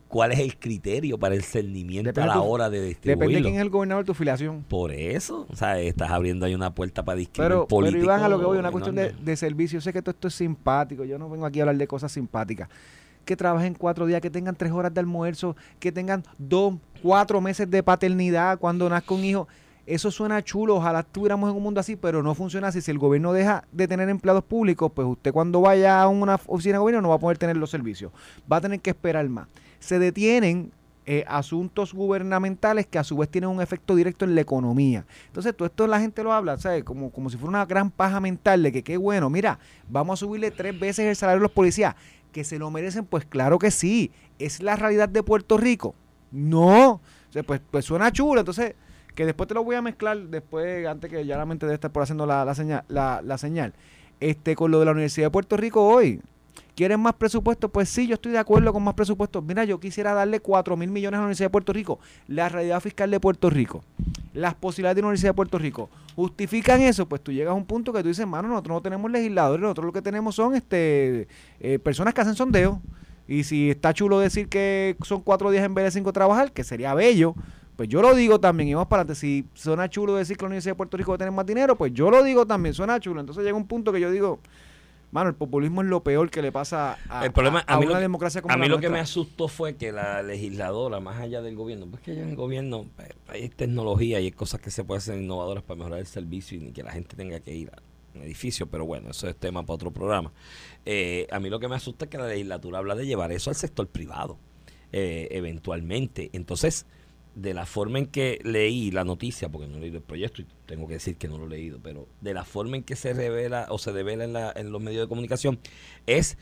[0.07, 3.09] ¿Cuál es el criterio para el cernimiento Depende a la tu- hora de Depende de
[3.09, 3.43] distribuirlo?
[3.43, 4.63] quién es el gobernador de tu filiación.
[4.63, 8.03] Por eso, o sea, estás abriendo ahí una puerta para discriminar Pero, pero político.
[8.05, 9.77] Iván, a lo que voy, una cuestión de, de servicio.
[9.79, 11.03] Yo sé que todo esto es simpático.
[11.03, 12.69] Yo no vengo aquí a hablar de cosas simpáticas.
[13.25, 17.69] Que trabajen cuatro días, que tengan tres horas de almuerzo, que tengan dos, cuatro meses
[17.69, 19.49] de paternidad cuando nazca un hijo.
[19.88, 20.76] Eso suena chulo.
[20.76, 22.82] Ojalá estuviéramos en un mundo así, pero no funciona así.
[22.82, 26.73] Si el gobierno deja de tener empleados públicos, pues usted cuando vaya a una oficina
[26.73, 28.12] de gobierno no va a poder tener los servicios.
[28.52, 29.47] Va a tener que esperar más.
[29.80, 30.73] Se detienen
[31.06, 35.06] eh, asuntos gubernamentales que a su vez tienen un efecto directo en la economía.
[35.28, 36.84] Entonces, todo esto la gente lo habla, ¿sabes?
[36.84, 40.26] Como, como si fuera una gran paja mental de que qué bueno, mira, vamos a
[40.26, 41.95] subirle tres veces el salario a los policías.
[42.34, 43.06] ¿Que se lo merecen?
[43.06, 44.12] Pues claro que sí.
[44.38, 45.95] ¿Es la realidad de Puerto Rico?
[46.30, 47.00] No.
[47.45, 48.41] Pues, pues suena chulo.
[48.41, 48.76] Entonces,
[49.17, 51.91] que después te lo voy a mezclar, después, antes que ya la mente debe estar
[51.91, 53.73] por haciendo la, la, señal, la, la señal.
[54.19, 56.21] Este, con lo de la Universidad de Puerto Rico hoy.
[56.75, 57.67] ¿Quieren más presupuesto?
[57.69, 59.41] Pues sí, yo estoy de acuerdo con más presupuesto.
[59.41, 61.99] Mira, yo quisiera darle 4 mil millones a la Universidad de Puerto Rico.
[62.27, 63.84] La realidad fiscal de Puerto Rico,
[64.36, 67.65] las posibilidades de la Universidad de Puerto Rico, justifican eso, pues tú llegas a un
[67.65, 71.27] punto que tú dices, mano, nosotros no tenemos legisladores, nosotros lo que tenemos son este
[71.60, 72.84] eh, personas que hacen sondeo.
[73.27, 76.63] Y si está chulo decir que son cuatro días en vez de cinco trabajar, que
[76.63, 77.34] sería bello,
[77.77, 78.67] pues yo lo digo también.
[78.69, 79.19] Y vamos para adelante.
[79.21, 81.77] Si suena chulo decir que la Universidad de Puerto Rico va a tener más dinero,
[81.77, 83.21] pues yo lo digo también, suena chulo.
[83.21, 84.39] Entonces llega un punto que yo digo,
[85.11, 87.79] mano, el populismo es lo peor que le pasa a, El problema- a- a a
[87.79, 90.21] mí una que- democracia como A mí la lo que me asustó fue que la
[90.23, 94.25] legisladora, más allá del gobierno, pues que ya en el gobierno pues, hay tecnología y
[94.25, 96.91] hay cosas que se pueden hacer innovadoras para mejorar el servicio y ni que la
[96.91, 97.77] gente tenga que ir a
[98.17, 100.31] un edificio, pero bueno, eso es tema para otro programa.
[100.85, 103.49] Eh, a mí lo que me asusta es que la legislatura habla de llevar eso
[103.51, 104.37] al sector privado,
[104.91, 106.31] eh, eventualmente.
[106.33, 106.85] Entonces,
[107.38, 110.47] de la forma en que leí la noticia, porque no he leído el proyecto y
[110.65, 113.13] tengo que decir que no lo he leído, pero de la forma en que se
[113.13, 115.60] revela o se devela en, la- en los medios de comunicación,
[116.08, 116.38] es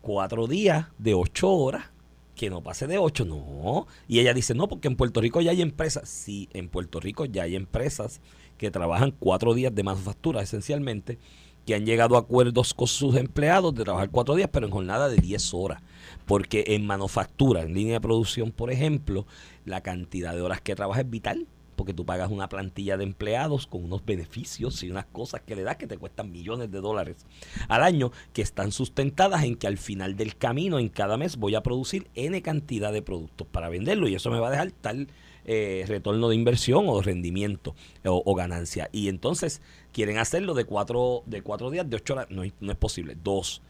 [0.00, 1.86] cuatro días de ocho horas,
[2.34, 3.86] que no pase de ocho, no.
[4.08, 6.08] Y ella dice, no, porque en Puerto Rico ya hay empresas.
[6.08, 8.20] Sí, en Puerto Rico ya hay empresas
[8.58, 11.18] que trabajan cuatro días de manufactura, esencialmente,
[11.64, 15.08] que han llegado a acuerdos con sus empleados de trabajar cuatro días, pero en jornada
[15.08, 15.82] de 10 horas.
[16.26, 19.26] Porque en manufactura, en línea de producción, por ejemplo,
[19.64, 23.66] la cantidad de horas que trabaja es vital porque tú pagas una plantilla de empleados
[23.66, 27.26] con unos beneficios y unas cosas que le das que te cuestan millones de dólares
[27.68, 31.54] al año, que están sustentadas en que al final del camino, en cada mes, voy
[31.54, 35.08] a producir N cantidad de productos para venderlo y eso me va a dejar tal
[35.44, 38.88] eh, retorno de inversión o rendimiento o, ganancia.
[38.90, 39.60] Y entonces
[39.92, 43.62] quieren hacerlo de cuatro, de cuatro días, de ocho horas, no, no es posible, dos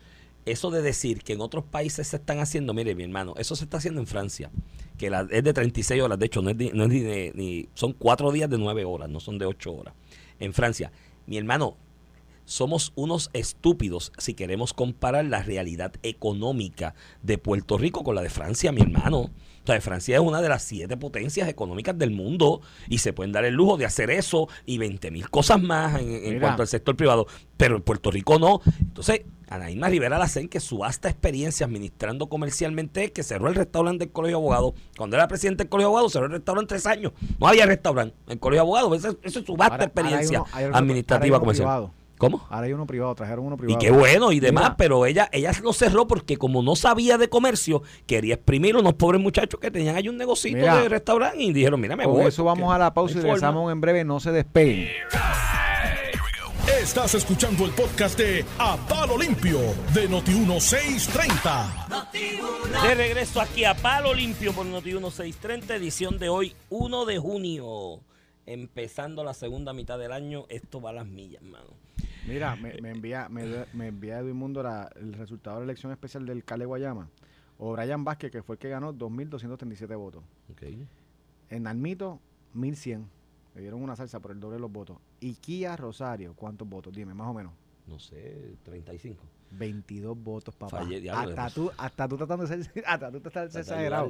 [0.46, 3.64] eso de decir que en otros países se están haciendo, mire mi hermano, eso se
[3.64, 4.50] está haciendo en Francia,
[4.96, 7.92] que la, es de 36 horas, de hecho no es, no es de- ni- son
[7.92, 9.92] cuatro días de nueve horas, no son de ocho horas.
[10.40, 10.90] En Francia,
[11.26, 11.76] mi hermano,
[12.44, 18.30] somos unos estúpidos si queremos comparar la realidad económica de Puerto Rico con la de
[18.30, 19.30] Francia, mi hermano.
[19.66, 23.32] O sea, Francia es una de las siete potencias económicas del mundo y se pueden
[23.32, 26.94] dar el lujo de hacer eso y 20 mil cosas más en, cuanto al sector
[26.96, 27.26] privado,
[27.56, 28.60] pero en Puerto Rico no.
[28.78, 34.12] Entonces, Anaíma Rivera Lacén, que su vasta experiencia administrando comercialmente que cerró el restaurante del
[34.12, 34.74] Colegio de Abogados.
[34.96, 37.12] Cuando era presidente del Colegio de Abogados, cerró el restaurante tres años.
[37.40, 38.98] No había restaurante en el Colegio de Abogados.
[38.98, 41.64] Esa, esa es su vasta Ahora- experiencia uno- administrativa comercial.
[41.66, 41.92] privado.
[42.18, 42.46] ¿Cómo?
[42.50, 43.78] Ahora hay uno privado, trajeron uno Y privado.
[43.78, 44.76] qué bueno y demás, Mira.
[44.76, 48.94] pero ella ella lo cerró porque como no sabía de comercio, quería exprimir a unos
[48.94, 50.76] pobres muchachos que tenían ahí un negocito Mira.
[50.80, 52.26] de restaurante y dijeron, mira, me voy.
[52.26, 53.34] eso vamos a la pausa y no hay forma".
[53.34, 54.04] regresamos en breve.
[54.04, 54.88] No se despeguen.
[56.82, 59.58] Estás escuchando el podcast de A Palo Limpio
[59.92, 62.02] de Noti1630.
[62.82, 68.00] De regreso aquí a Palo Limpio por Noti 1630, edición de hoy, 1 de junio.
[68.46, 71.70] Empezando la segunda mitad del año, esto va a las millas, hermano.
[72.26, 75.92] Mira, me, me envía, me, me envía Edwin Mundo la- el resultado de la elección
[75.92, 77.08] especial del Cale Guayama.
[77.58, 80.22] O Brian Vázquez, que fue el que ganó 2.237 votos.
[81.50, 82.20] En Almito,
[82.54, 83.04] 1.100.
[83.54, 84.98] Le dieron una salsa por el doble de los votos.
[85.20, 86.92] Y Kia Rosario, ¿cuántos votos?
[86.92, 87.52] Dime, más o menos.
[87.86, 89.22] No sé, 35.
[89.52, 90.78] 22 votos, papá.
[90.78, 94.08] Fallé, diablo, hasta, tú, hasta tú tratando de ser, hasta tú estás exagerado.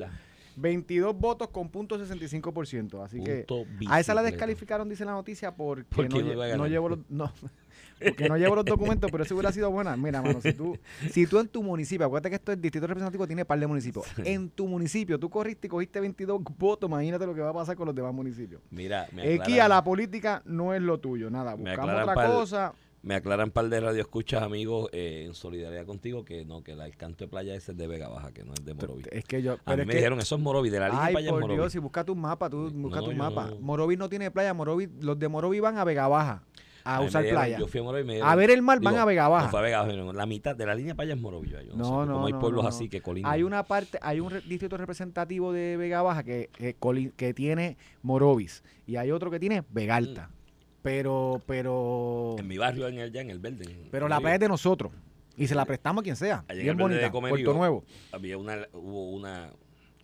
[0.56, 0.62] Ayudarla.
[0.62, 3.04] 22 votos con punto .65%.
[3.04, 3.46] Así que
[3.88, 6.22] a esa la descalificaron, dice la noticia, porque Porque
[6.56, 7.32] no, llevo los no,
[8.02, 9.96] porque no llevo los documentos, pero eso hubiera sido buena.
[9.96, 10.76] Mira, mano, si tú,
[11.10, 14.06] si tú en tu municipio, acuérdate que esto es distrito representativo, tiene par de municipios.
[14.18, 17.76] En tu municipio, tú corriste y cogiste 22 votos, imagínate lo que va a pasar
[17.76, 18.60] con los demás municipios.
[18.70, 21.54] Mira, me Aquí aclaran- a la política no es lo tuyo, nada.
[21.54, 22.72] Buscamos otra cosa.
[23.06, 26.96] Me aclaran un par de radioescuchas, amigos, eh, en solidaridad contigo, que no, que el
[26.96, 29.04] canto de playa ese es de Vega Baja, que no es de Morovi.
[29.12, 29.58] Es que yo.
[29.64, 31.40] A mí es me que- dijeron, eso es Morovi, de la línea Ay, es por
[31.40, 31.54] Morovi.
[31.60, 33.46] Dios, si busca tu mapa, tú busca No, tu mapa.
[33.50, 33.60] no.
[33.60, 36.42] Morovi no tiene playa, Morovi, los de Morovi van a Vega Baja
[36.82, 37.58] a A usar playa.
[37.60, 39.44] Yo fui a Morovi y me A dijeron- ver el mar, van a Vega Baja.
[39.44, 41.48] No fue a Vega Baja, no, la mitad de la línea allá es Morovi.
[41.48, 42.90] Yo, yo no, sé, No, no, como hay no, pueblos no, así no.
[42.90, 43.32] que colindan.
[43.32, 47.32] Hay una parte, hay un re- distrito representativo de Vega Baja que, que, coli- que
[47.34, 50.30] tiene Morovis y hay otro que tiene Vegalta.
[50.86, 53.64] Pero, pero, En mi barrio, en el, ya en el verde.
[53.64, 54.92] en pero la playa es de nosotros
[55.36, 56.44] y se la prestamos a quien sea.
[56.46, 57.84] Allá en Bien bonita, Puerto Nuevo.
[58.12, 59.52] Había una, hubo una,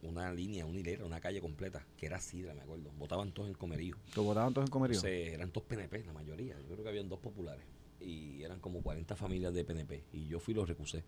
[0.02, 2.90] una línea, una hilera, una calle completa, que era sidra, me acuerdo.
[2.98, 3.94] Votaban todos en comerío.
[4.16, 4.96] Lo votaban todos en Comerío.
[4.96, 6.56] Entonces, eran dos PNP, la mayoría.
[6.58, 7.64] Yo creo que habían dos populares.
[8.00, 10.02] Y eran como 40 familias de PNP.
[10.12, 11.04] Y yo fui y los recusé.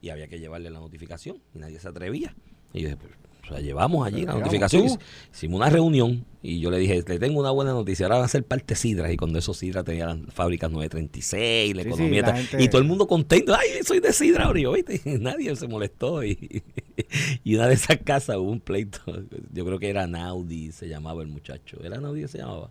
[0.00, 1.42] Y había que llevarle la notificación.
[1.56, 2.36] Y nadie se atrevía.
[2.72, 3.12] Y yo dije, pues,
[3.44, 4.86] o sea, llevamos allí la notificación.
[4.88, 4.98] tú.
[5.32, 6.24] Hicimos una reunión.
[6.42, 8.04] Y yo le dije, le tengo una buena noticia.
[8.06, 9.10] Ahora van a ser parte Sidra.
[9.10, 12.22] Y cuando eso Sidra tenía las fábricas 936, la Sí, sí, economía.
[12.22, 13.54] la gente- Y todo el mundo contento.
[13.54, 14.58] Ay, soy de Sidra ahora.
[14.58, 15.00] Y yo, ¿viste?
[15.18, 16.22] Nadie se molestó.
[16.22, 16.62] Y,
[17.44, 19.00] y una de esas casas hubo un pleito.
[19.52, 21.78] Yo creo que era Naudi, se llamaba el muchacho.
[21.82, 22.70] ¿Era Naudi que se llamaba?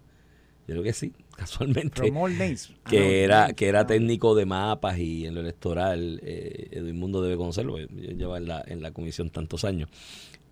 [0.68, 1.14] Yo creo que sí,
[1.48, 2.02] casualmente.
[2.02, 2.34] Romol.
[2.40, 7.00] Ah, que no, era que era técnico de mapas y en lo electoral, eh, Edwin
[7.00, 9.90] Mundo debe conocerlo, yo llevo en la, en la comisión tantos años.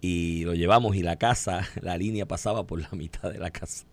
[0.02, 3.86] Y lo llevamos y la casa, la línea pasaba por la mitad de la casa.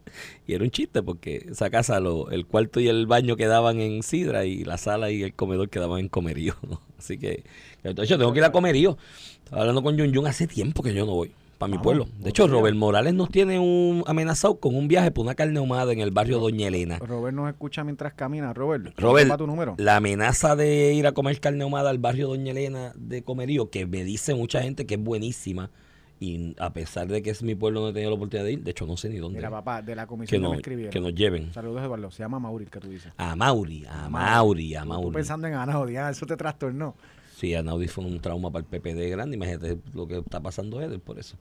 [0.46, 4.02] Y era un chiste porque esa casa, lo, el cuarto y el baño quedaban en
[4.02, 6.54] Sidra y la sala y el comedor quedaban en Comerío.
[6.98, 7.44] Así que,
[7.82, 8.98] entonces yo tengo que ir a Comerío.
[9.42, 12.08] Estaba hablando con Jun Jun hace tiempo que yo no voy para mi Vamos, pueblo.
[12.18, 12.46] De hecho.
[12.48, 16.10] Robert Morales nos tiene un amenazado con un viaje por una carne ahumada en el
[16.10, 16.98] barrio Doña Elena.
[16.98, 18.52] Robert nos escucha mientras camina.
[18.52, 19.74] Robert, Robert, tu número.
[19.78, 23.86] la amenaza de ir a comer carne ahumada al barrio Doña Elena de Comerío, que
[23.86, 25.70] me dice mucha gente que es buenísima,
[26.18, 28.62] y a pesar de que es mi pueblo, no he tenido la oportunidad de ir,
[28.62, 30.92] de hecho no sé ni dónde, Mira, papá, de la comisión que, no- me escribieron.
[30.92, 31.52] que nos lleven.
[31.52, 32.10] Saludos, Eduardo.
[32.10, 33.12] Se llama Mauri, que tú dices.
[33.16, 35.14] A Mauri, a Mauri, a Mauri.
[35.14, 36.94] pensando en Anaudi, ah, eso te trastornó.
[37.42, 40.80] Sí, a Naudi fue un trauma para el PPD grande, imagínate lo que está pasando
[40.80, 41.36] él por eso.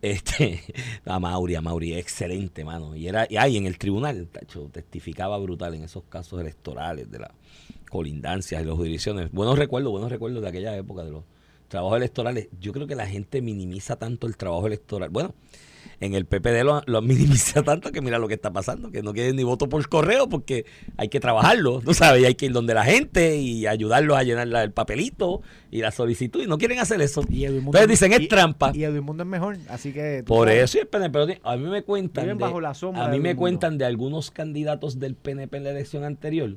[0.00, 0.60] Este,
[1.04, 2.94] a Mauri, a Mauri, excelente, mano.
[2.94, 7.18] Y era, y ahí en el tribunal, tacho, testificaba brutal en esos casos electorales de
[7.18, 7.30] las
[7.90, 9.32] colindancias y las jurisdicciones.
[9.32, 11.24] Buenos recuerdos, buenos recuerdos de aquella época de los
[11.66, 15.10] trabajo electoral, es- yo creo que la gente minimiza tanto el trabajo electoral.
[15.10, 15.34] Bueno,
[16.00, 19.12] en el PPD lo, lo minimiza tanto que mira lo que está pasando, que no
[19.12, 20.64] quieren ni voto por correo porque
[20.96, 24.22] hay que trabajarlo, tú sabes, y hay que ir donde la gente y ayudarlos a
[24.22, 27.22] llenar la- el papelito y la solicitud y no quieren hacer eso.
[27.28, 28.72] Y Mundo- Entonces dicen, es y- trampa.
[28.74, 30.22] Y Mundo es mejor, así que...
[30.26, 30.64] Por sabes.
[30.64, 33.20] eso, y el PNP, pero a mí me cuentan, de, bajo la sombra a mí
[33.20, 36.56] me cuentan de algunos candidatos del PNP en la elección anterior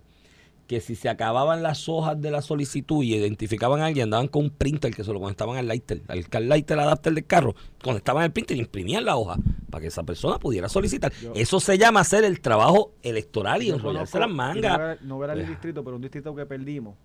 [0.68, 4.46] que si se acababan las hojas de la solicitud y identificaban a alguien, andaban con
[4.46, 8.24] un printer que se lo conectaban al lighter, al car lighter adapter del carro, conectaban
[8.24, 9.38] el printer y imprimían la hoja
[9.70, 11.12] para que esa persona pudiera solicitar.
[11.22, 15.00] Yo- Eso se llama hacer el trabajo electoral y enrollarse las mangas.
[15.04, 16.96] No dar el Pues- distrito, pero un distrito que perdimos,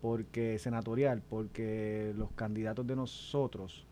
[0.00, 3.84] porque senatorial, porque los candidatos de nosotros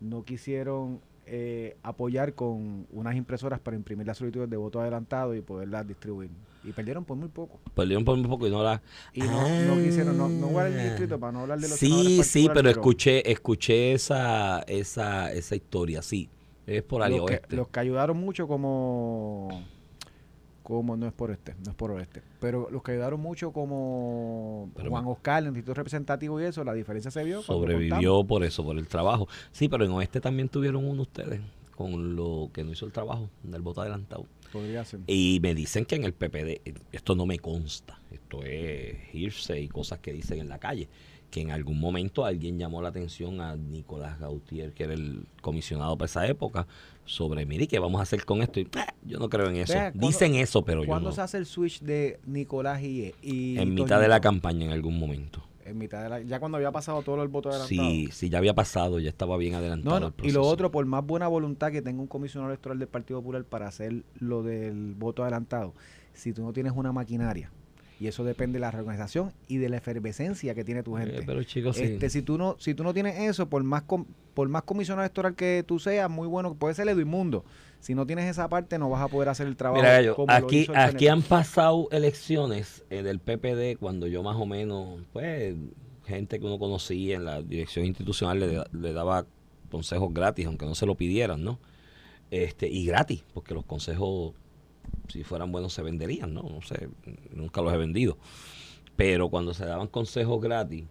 [0.00, 5.40] no quisieron eh, apoyar con unas impresoras para imprimir las solicitudes de voto adelantado y
[5.40, 6.30] poderlas distribuir.
[6.64, 7.60] Y perdieron por muy poco.
[7.74, 8.82] Perdieron por un poco y no la...
[9.12, 12.22] Y no, no quisieron, no, no dar el distrito para no hablar de los Sí,
[12.22, 16.28] sí, pero escuché, escuché esa, esa, esa historia, sí.
[16.66, 17.56] Es por área los que, oeste.
[17.56, 19.64] los que ayudaron mucho como
[20.62, 24.70] como no es por este, no es por oeste, pero los que ayudaron mucho como
[24.76, 27.42] Pero Juan Oscar, el instituto representativo y eso, la diferencia se vio.
[27.42, 29.28] Sobrevivió por eso, por el trabajo.
[29.50, 31.40] Sí, pero en oeste también tuvieron uno ustedes
[31.76, 34.26] con lo que no hizo el trabajo del voto adelantado.
[34.52, 35.00] Podría ser.
[35.06, 36.60] Y me dicen que en el PPD,
[36.92, 40.88] esto no me consta, esto es irse y cosas que dicen en la calle,
[41.32, 45.96] que en algún momento alguien llamó la atención a Nicolás Gautier, que era el comisionado
[45.96, 46.66] para esa época,
[47.06, 48.60] sobre, mire, ¿qué vamos a hacer con esto?
[48.60, 49.72] Y, "Ah, yo no creo en eso.
[49.72, 53.58] Vea, ¿cuándo- dicen eso, pero yo ¿Cuándo se hace el switch de Nicolás y, y
[53.58, 55.42] En mitad de la campaña en algún momento.
[55.64, 57.88] En mitad de la, ya cuando había pasado todo el voto adelantado.
[57.90, 60.52] Sí, sí, ya había pasado, ya estaba bien adelantado No, el no, y lo proceso.
[60.52, 64.02] otro, por más buena voluntad que tenga un comisionado electoral del Partido Popular para hacer
[64.18, 65.72] lo del voto adelantado,
[66.12, 67.50] si tú no tienes una maquinaria,
[68.02, 71.18] y eso depende de la reorganización y de la efervescencia que tiene tu gente.
[71.18, 71.84] Eh, pero chicos, sí.
[71.84, 75.04] Este, si tú no, si tú no tienes eso, por más com- por más comisionado
[75.04, 77.44] electoral que tú seas, muy bueno, puede ser Edwin Mundo.
[77.80, 79.82] Si no tienes esa parte, no vas a poder hacer el trabajo.
[79.82, 81.10] Mira, como lo aquí, hizo el aquí PNP.
[81.10, 85.54] han pasado elecciones eh, del PPD cuando yo más o menos, pues,
[86.06, 89.26] gente que uno conocía en la dirección institucional le, le daba
[89.70, 91.58] consejos gratis, aunque no se lo pidieran, ¿no?
[92.30, 94.32] Este, y gratis, porque los consejos,
[95.12, 96.42] si fueran buenos, se venderían, ¿no?
[96.42, 96.88] No sé,
[97.34, 98.16] nunca los he vendido.
[98.96, 100.84] Pero cuando se daban consejos gratis,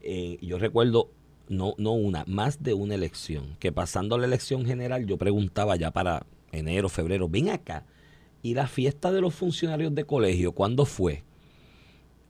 [0.00, 1.10] eh, yo recuerdo,
[1.48, 5.90] no, no una, más de una elección, que pasando la elección general yo preguntaba ya
[5.90, 7.84] para enero, febrero, ven acá,
[8.42, 11.24] ¿y la fiesta de los funcionarios de colegio cuándo fue?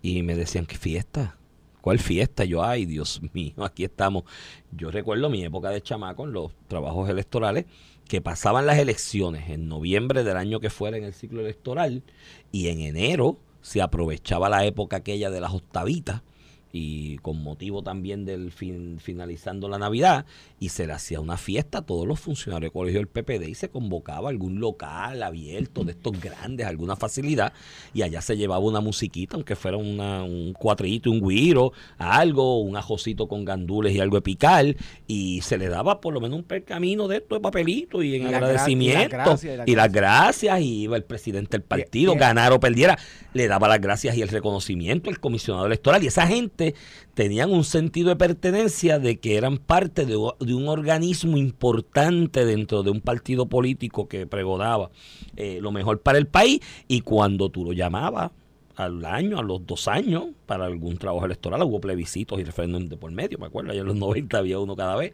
[0.03, 1.37] Y me decían, ¿qué fiesta?
[1.81, 2.45] ¿Cuál fiesta?
[2.45, 4.25] Yo, ay, Dios mío, aquí estamos.
[4.73, 7.67] Yo recuerdo mi época de chamaco en los trabajos electorales,
[8.09, 12.03] que pasaban las elecciones en noviembre del año que fuera en el ciclo electoral,
[12.51, 16.23] y en enero se aprovechaba la época aquella de las octavitas,
[16.73, 20.27] y con motivo también del fin, finalizando la Navidad,
[20.61, 23.55] y se le hacía una fiesta a todos los funcionarios de colegio del PPD y
[23.55, 27.53] se convocaba a algún local abierto de estos grandes, alguna facilidad,
[27.95, 32.77] y allá se llevaba una musiquita, aunque fuera una, un cuatrito, un guiro, algo, un
[32.77, 34.77] ajocito con gandules y algo de picar,
[35.07, 38.23] y se le daba por lo menos un percamino de esto de papelito y en
[38.23, 40.01] Y la gra- y la agradecimiento, gracia, y la y las gracia.
[40.25, 42.99] gracias, y iba el presidente del partido, y- ganara o perdiera,
[43.33, 46.03] le daba las gracias y el reconocimiento al comisionado electoral.
[46.03, 46.58] Y esa gente
[47.15, 52.91] tenían un sentido de pertenencia de que eran parte de, un organismo importante dentro de
[52.91, 54.91] un partido político que pregonaba
[55.37, 56.61] eh, lo mejor para el país.
[56.87, 58.31] Y cuando tú lo llamabas
[58.77, 62.97] al año, a los dos años, para algún trabajo electoral, hubo plebiscitos y referéndum de
[62.97, 65.13] por medio, me acuerdo, allá en los 90 había uno cada vez.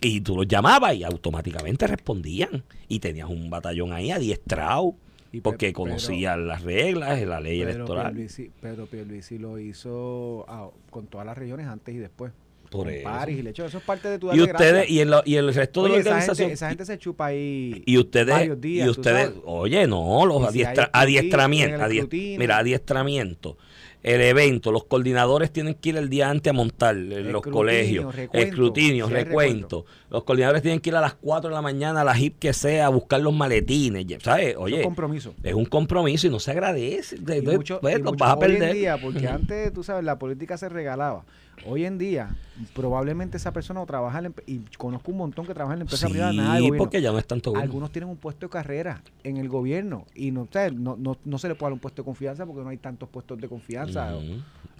[0.00, 2.64] Y tú los llamabas y automáticamente respondían.
[2.88, 4.96] Y tenías un batallón ahí adiestrado
[5.34, 8.12] Y porque pero- conocían las reglas, la ley electoral.
[8.12, 12.32] Pierluisi, Pedro Pierluisi lo hizo ah, con todas las regiones antes y después.
[12.74, 13.04] Por con eso.
[13.04, 13.48] París y.
[13.48, 14.90] Eso es parte de tu Y ustedes, gracias.
[14.90, 16.36] y el, y el resto Oye, de la esa organización.
[16.48, 18.86] gente, esa gente se chupa ahí y ustedes, varios días.
[18.86, 22.38] y ustedes, oye, no, los si adiestra- escrutinio, adiestramientos, en el adie- escrutinio.
[22.40, 23.56] mira, adiestramiento,
[24.02, 27.52] el evento, los coordinadores tienen que ir el día antes a montar en los Escrutinio,
[27.52, 29.86] colegios, escrutinio, recuento.
[30.10, 32.52] Los coordinadores tienen que ir a las 4 de la mañana a la HIP que
[32.52, 34.48] sea a buscar los maletines, ¿sabes?
[34.48, 35.34] Eso es Oye, compromiso.
[35.42, 37.16] es un compromiso y no se agradece.
[37.16, 38.74] De- de- mucho- pues, los mucho- vas a hoy en perder.
[38.74, 41.24] día, porque antes, tú sabes, la política se regalaba.
[41.66, 42.36] Hoy en día,
[42.74, 45.84] probablemente esa persona o trabaja en la y conozco un montón que trabaja en la
[45.84, 47.62] empresa privada, nada de porque ya no es tanto bueno.
[47.64, 51.16] Algunos tienen un puesto de carrera en el gobierno y no, o sea, no, no,
[51.24, 53.48] no se le puede dar un puesto de confianza porque no hay tantos puestos de
[53.48, 54.14] confianza.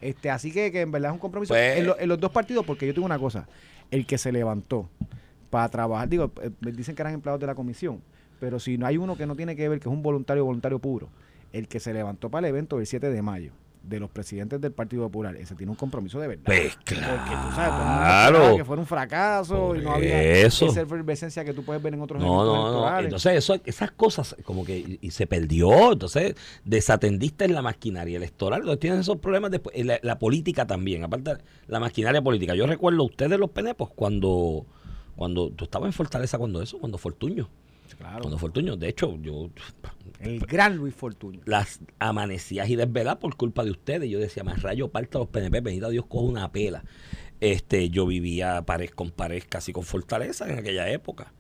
[0.01, 2.31] Este, así que, que en verdad es un compromiso Pues- en, lo- en los dos
[2.31, 3.47] partidos, porque yo tengo una cosa,
[3.91, 4.89] el que se levantó
[5.51, 8.01] para trabajar, digo, eh, dicen que eran empleados de la comisión,
[8.41, 10.79] pero si no hay uno que no tiene que ver, que es un voluntario, voluntario
[10.81, 11.09] puro,
[11.53, 13.53] el que se levantó para el evento del 7 de mayo
[13.87, 16.45] de los presidentes del Partido Popular, ese tiene un compromiso de verdad.
[16.47, 18.57] Pues Porque tú sabes, claro.
[18.57, 20.67] que fuera un fracaso Por y no había eso.
[20.67, 22.99] esa efervescencia que tú puedes ver en otros No, no, no.
[23.01, 25.93] Entonces, eso, esas cosas como que y, y se perdió.
[25.93, 28.61] Entonces, desatendiste en la maquinaria electoral.
[28.61, 29.77] Entonces, tienes esos problemas después.
[29.85, 31.05] La, la política también.
[31.05, 32.55] Aparte, la maquinaria política.
[32.55, 34.65] Yo recuerdo ustedes, los penepos, cuando,
[35.17, 37.49] cuando tú estabas en Fortaleza, cuando eso, cuando Fortuño.
[37.99, 38.21] Claro.
[38.21, 38.77] Cuando Fortuño.
[38.77, 39.51] De hecho, yo
[40.21, 41.41] El gran Luis Fortuño.
[41.45, 44.09] las amanecías y desveladas por culpa de ustedes.
[44.11, 46.85] Yo decía, más rayo parta los PNP, bendito Dios, cojo una pela.
[47.41, 51.33] Este, yo vivía pared con pared, casi con fortaleza en aquella época.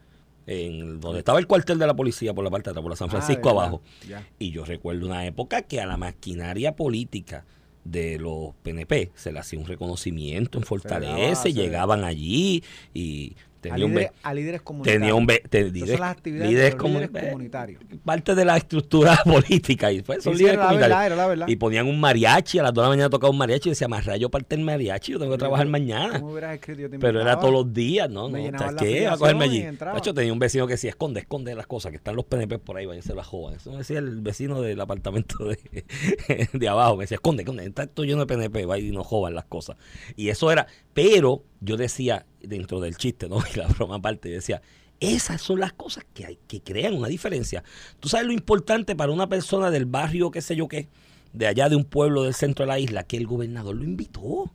[0.47, 2.97] En donde estaba el cuartel de la policía por la parte de atrás, por la
[2.97, 3.81] San Ah, Francisco abajo.
[4.07, 4.27] Ya.
[4.39, 7.47] Y yo recuerdo una época que a la maquinaria política
[7.85, 13.54] de los PNP se le hacía un reconocimiento en Fortaleza y llegaban allí y A
[13.71, 15.01] tenía un, líderes, ve- a líderes comunitarios.
[15.01, 17.81] tenía un te- líderes- las actividades comunitarios.
[18.05, 20.89] parte de la estructura política y pues, son Sí, líderes comunitarios.
[20.99, 21.49] verdad, era la verdad.
[21.49, 23.89] Y ponían un mariachi, a las 2 de la mañana tocaba un mariachi y decía,
[23.89, 26.21] más rayo parte el mariachi, yo tengo que trabajar mañana.
[26.21, 26.83] ¿Cómo hubieras escrito?
[26.83, 28.29] Yo te Pero era todos los días, ¿no?
[28.29, 29.07] No ¿sabes la qué?
[29.07, 29.61] A cogerme allí.
[29.63, 32.59] De hecho, tenía un vecino que decía, esconde, esconde las cosas, que están los PNP
[32.59, 33.55] por ahí, váyanse las jovan.
[33.57, 35.59] Eso me decía el vecino del apartamento de,
[36.53, 36.97] de abajo.
[36.97, 39.77] Me decía, esconde, esconde, está todo lleno de PNP, va y no jovan las cosas.
[40.17, 43.39] Y eso era, pero yo decía, dentro del chiste, ¿no?
[43.55, 44.63] Y la broma aparte, decía,
[45.01, 47.63] esas son las cosas que, hay, que crean una diferencia.
[48.01, 50.89] Tú sabes lo importante para una persona del barrio, qué sé yo qué,
[51.33, 54.51] de allá de un pueblo del centro de la isla, que el gobernador lo invitó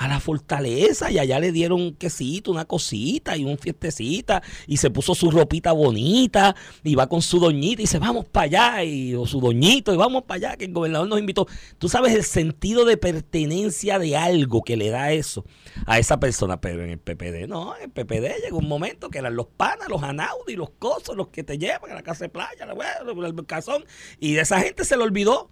[0.00, 4.78] a la fortaleza y allá le dieron un quesito, una cosita y un fiestecita y
[4.78, 8.84] se puso su ropita bonita y va con su doñita y dice vamos para allá
[8.84, 11.46] y o su doñito y vamos para allá que el gobernador nos invitó.
[11.76, 15.44] Tú sabes el sentido de pertenencia de algo que le da eso
[15.84, 19.18] a esa persona, pero en el PPD no, en el PPD llegó un momento que
[19.18, 22.30] eran los panas, los anaudi, los cosos, los que te llevan a la casa de
[22.30, 23.84] playa, el calzón
[24.18, 25.50] y de esa gente se le olvidó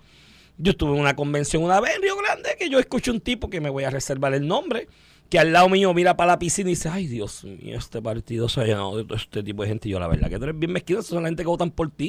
[0.59, 3.48] yo estuve en una convención una vez en Río Grande que yo escuché un tipo
[3.48, 4.88] que me voy a reservar el nombre,
[5.30, 8.48] que al lado mío mira para la piscina y dice, ay Dios mío, este partido
[8.48, 9.88] se ha llenado de todo este tipo de gente.
[9.88, 11.90] Y yo, la verdad que tú eres bien mezquino, son la gente que votan por
[11.90, 12.09] ti,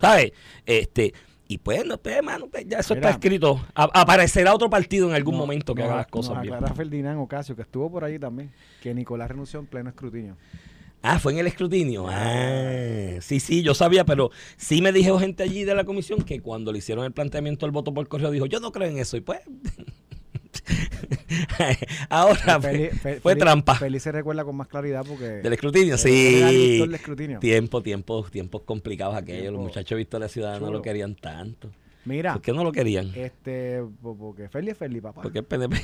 [0.00, 0.32] ¿sabes?
[0.66, 1.14] Este,
[1.50, 3.08] y pues, no, pues, hermano, pues, ya eso Mira.
[3.08, 3.64] está escrito.
[3.74, 6.54] A- aparecerá otro partido en algún No, momento que haga las cosas nos bien.
[6.54, 10.36] aclara Ferdinand Ocasio, que estuvo por allí también, que Nicolás renunció en pleno escrutinio.
[11.02, 12.06] Ah, fue en el escrutinio.
[12.08, 16.40] Ah, sí, sí, yo sabía, pero sí me dijo gente allí de la comisión que
[16.40, 19.16] cuando le hicieron el planteamiento del voto por correo dijo, yo no creo en eso.
[19.16, 19.40] Y pues,
[22.08, 23.74] ahora Feli- fue, trampa.
[23.76, 25.24] Feli se recuerda con más claridad porque...
[25.24, 26.78] Del escrutinio, sí.
[26.80, 27.38] del escrutinio.
[27.38, 29.52] Tiempo, tiempo, tiempos complicados aquellos.
[29.52, 30.78] Los muchachos de Victoria Ciudadana no chulo.
[30.78, 31.70] lo querían tanto.
[32.04, 33.12] Mira, ¿Por qué no lo querían?
[33.14, 35.20] este, po- porque Feli es Feli, papá.
[35.22, 35.76] Porque el PNP.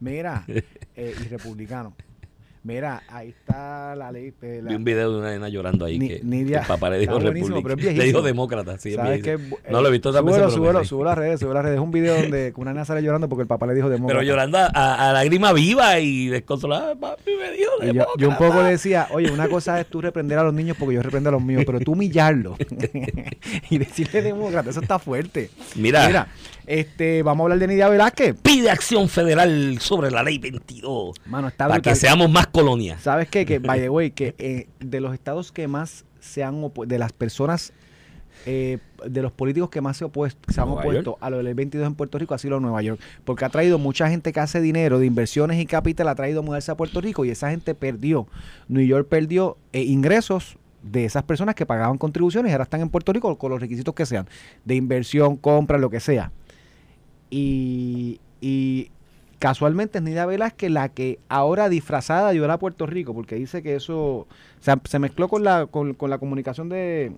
[0.00, 1.94] Mira, eh, y republicano.
[2.64, 4.32] Mira, ahí está la ley.
[4.42, 6.66] eh, la- Vi un video de una nena llorando ahí Ni- que, Nidia- que el
[6.68, 9.56] papá le dijo es Le dijo demócrata, sí, es ¿Sabes viejísimo.
[9.64, 9.70] qué?
[9.72, 11.76] No lo he visto veces, Súbelo, súbelo, súbelo a las redes, súbelo a las redes.
[11.78, 14.18] Es un video donde una nena sale llorando porque el papá le dijo demócrata.
[14.20, 18.02] Pero llorando a, a, a lágrima viva y desconsolada, papi me dijo Y yo, yo
[18.02, 18.48] un demócrata".
[18.52, 21.32] poco decía, oye, una cosa es tú reprender a los niños porque yo reprendo a
[21.32, 22.56] los míos, pero tú humillarlo
[23.70, 25.50] y decirle demócrata, eso está fuerte.
[25.76, 26.28] Mira, Mira,
[26.68, 28.36] este, vamos a hablar de Nidia Velázquez.
[28.42, 31.92] pide acción federal sobre la ley 22 Mano, está para brutal.
[31.94, 33.00] que seamos más colonias.
[33.02, 33.46] ¿Sabes qué?
[33.46, 36.98] Que, by the way, que eh, de los estados que más se han opuesto, de
[36.98, 37.72] las personas,
[38.44, 40.04] eh, de los políticos que más se,
[40.48, 43.00] se han opuesto a lo del 22 en Puerto Rico ha sido Nueva York.
[43.24, 46.42] Porque ha traído mucha gente que hace dinero de inversiones y capital, ha traído a
[46.42, 48.26] mudarse a Puerto Rico y esa gente perdió.
[48.68, 52.90] New York perdió eh, ingresos de esas personas que pagaban contribuciones y ahora están en
[52.90, 54.28] Puerto Rico con los requisitos que sean,
[54.66, 56.30] de inversión, compra, lo que sea.
[57.30, 58.90] Y, y
[59.38, 63.76] casualmente es Nidia Velázquez la que ahora disfrazada ayudará a Puerto Rico, porque dice que
[63.76, 64.26] eso
[64.60, 67.12] se mezcló con la, con, con la comunicación de,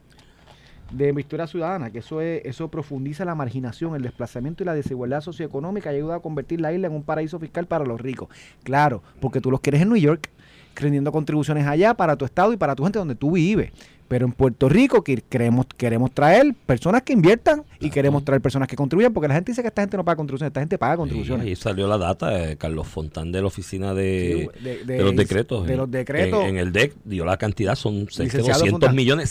[0.93, 5.21] de Victoria Ciudadana, que eso es, eso profundiza la marginación, el desplazamiento y la desigualdad
[5.21, 8.29] socioeconómica y ayuda a convertir la isla en un paraíso fiscal para los ricos.
[8.63, 10.31] Claro, porque tú los quieres en New York,
[10.77, 13.73] rindiendo contribuciones allá para tu estado y para tu gente donde tú vives.
[14.11, 18.67] Pero en Puerto Rico que queremos, queremos traer personas que inviertan y queremos traer personas
[18.67, 20.97] que contribuyan, porque la gente dice que esta gente no paga contribuciones, esta gente paga
[20.97, 21.47] contribuciones.
[21.47, 24.97] Y ahí salió la data de Carlos Fontán de la oficina de, Sí, de- de
[24.97, 25.65] de- los decretos.
[25.65, 26.43] de En- los decretos.
[26.43, 28.97] En, en el DEC dio la cantidad, son cerca de Licenciado 200 Fontán.
[28.97, 29.31] millones,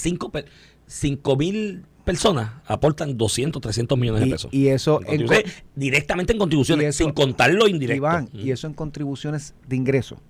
[0.87, 4.53] 5 mil personas aportan 200, 300 millones de pesos.
[4.53, 7.97] y eso En en contribuciones, directamente en contribuciones, eso- sin contar lo indirecto.
[7.97, 8.39] Iván, Mm.
[8.39, 10.21] y eso en contribuciones de ingreso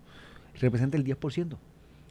[0.60, 1.58] representa el 10%.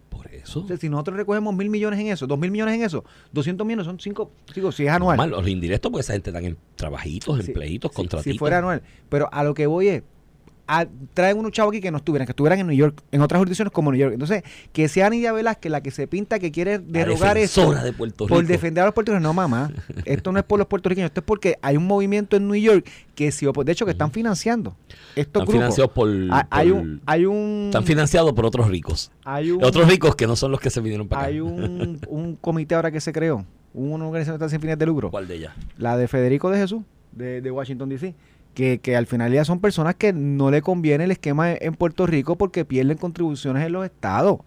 [0.08, 0.60] Por eso.
[0.60, 3.66] O sea, si nosotros recogemos mil millones en eso, dos mil millones en eso, 200
[3.66, 5.16] millones son cinco, digo, si es anual.
[5.18, 8.32] Normal, los indirectos, porque esa gente están en trabajitos, empleitos, si- contratitos.
[8.32, 8.82] Si fuera anual.
[9.08, 10.02] Pero a lo que voy es,
[10.68, 13.38] a- traen unos chavos aquí que no estuvieran, que estuvieran en New York, en otras
[13.38, 14.12] jurisdicciones como New York.
[14.12, 14.42] Entonces,
[14.72, 18.82] que sea Nidia Velázquez la que se pinta que quiere derogar eso de por defender
[18.82, 19.22] a los puertorriqueños.
[19.26, 19.72] No, mamá,
[20.04, 22.86] esto no es por los puertorriqueños, esto es porque hay un movimiento en New York
[23.14, 24.76] que si de hecho que están financiando
[25.16, 25.54] estos Están grupos.
[25.54, 29.10] financiados por, Hay- hay por- un hay un están financiados por otros ricos.
[29.24, 31.30] hay un Otros ricos que no son los que se vinieron para acá.
[31.30, 33.44] hay un, un comité ahora que se creó,
[33.74, 35.10] una organización que está sin fines de lucro.
[35.10, 35.52] ¿Cuál de ellas?
[35.78, 38.14] la de Federico de Jesús, de, de Washington, D.C.,
[38.58, 42.06] que, que al final ya son personas que no le conviene el esquema en Puerto
[42.06, 44.40] Rico porque pierden contribuciones en los estados.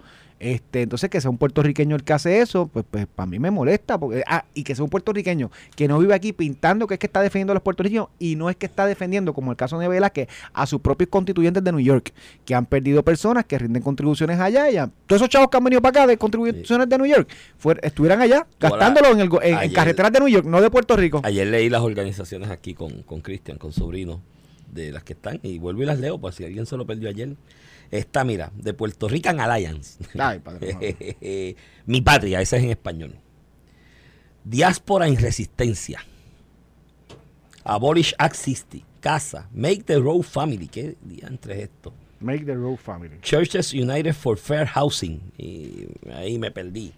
[0.44, 3.52] Este, entonces, que sea un puertorriqueño el que hace eso, pues, pues para mí me
[3.52, 4.00] molesta.
[4.00, 7.06] Porque, ah, y que sea un puertorriqueño que no vive aquí pintando que es que
[7.06, 9.88] está defendiendo a los puertorriqueños y no es que está defendiendo, como el caso de
[9.88, 12.12] Velázquez, a sus propios constituyentes de New York,
[12.44, 14.68] que han perdido personas que rinden contribuciones allá.
[14.72, 17.30] Y han- todos esos chavos que han venido para acá de contribuciones de New York,
[17.62, 21.22] fuer- estuvieran allá gastándolo en, el, en- carreteras de New York, no de Puerto Rico.
[21.24, 24.22] Ayer leí las organizaciones aquí con, con Cristian, con sobrino,
[24.74, 27.10] de las que están, y vuelvo y las leo, por si alguien se lo perdió
[27.10, 27.36] ayer.
[27.92, 30.04] Esta, mira, de Puerto Rican Alliance.
[30.18, 31.56] Ay, padre.
[31.86, 33.16] Mi patria, ese es en español.
[34.44, 36.04] Diáspora en resistencia.
[37.64, 38.78] Abolish Act 60.
[39.02, 39.50] Casa.
[39.54, 40.68] Make the Road Family.
[40.68, 41.94] ¿Qué diantre es esto?
[42.22, 43.18] Make the road family.
[43.22, 45.20] Churches United for Fair Housing.
[45.38, 46.94] Y ahí me perdí.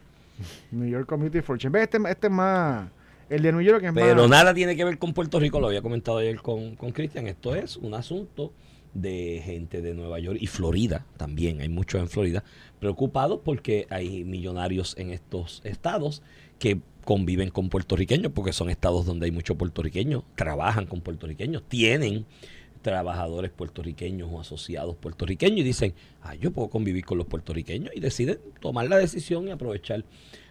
[0.71, 1.77] New York Community for Change.
[1.77, 2.89] Este, este es más.
[3.29, 4.29] El de New York es Pero más.
[4.29, 7.27] nada tiene que ver con Puerto Rico, lo había comentado ayer con con Cristian.
[7.27, 8.51] Esto es un asunto
[8.93, 12.43] de gente de Nueva York y Florida también, hay muchos en Florida,
[12.79, 16.21] preocupados porque hay millonarios en estos estados
[16.59, 22.25] que conviven con puertorriqueños, porque son estados donde hay muchos puertorriqueños, trabajan con puertorriqueños, tienen
[22.81, 27.99] trabajadores puertorriqueños o asociados puertorriqueños y dicen, ah, yo puedo convivir con los puertorriqueños y
[27.99, 30.03] deciden tomar la decisión y aprovechar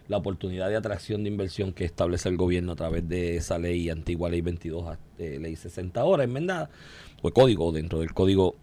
[0.07, 3.89] la oportunidad de atracción de inversión que establece el gobierno a través de esa ley
[3.89, 6.69] antigua, ley 22, eh, ley 60 ahora enmendada,
[7.21, 8.55] o el código dentro del código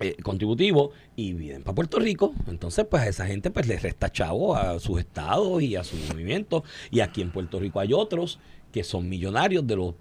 [0.00, 4.10] eh, contributivo y vienen para Puerto Rico, entonces pues a esa gente pues les resta
[4.10, 8.40] chavo a sus estados y a sus movimientos y aquí en Puerto Rico hay otros
[8.72, 9.94] que son millonarios de los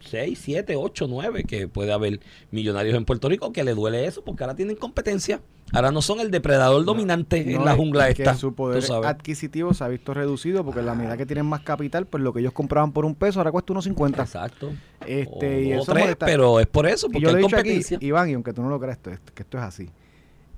[0.00, 4.22] 6, 7, 8, 9 que puede haber millonarios en Puerto Rico que le duele eso
[4.22, 5.40] porque ahora tienen competencia.
[5.72, 8.34] Ahora no son el depredador dominante en la jungla es que esta.
[8.34, 12.06] su poder adquisitivo se ha visto reducido porque en la medida que tienen más capital,
[12.06, 14.22] pues lo que ellos compraban por un peso ahora cuesta unos 50.
[14.22, 14.72] Exacto.
[15.06, 17.56] Este, y eso tres, pero es por eso, Y porque yo lo hay he dicho
[17.56, 17.98] aquí, competencia.
[18.00, 19.90] Iván, y aunque tú no lo creas, esto, que esto es así.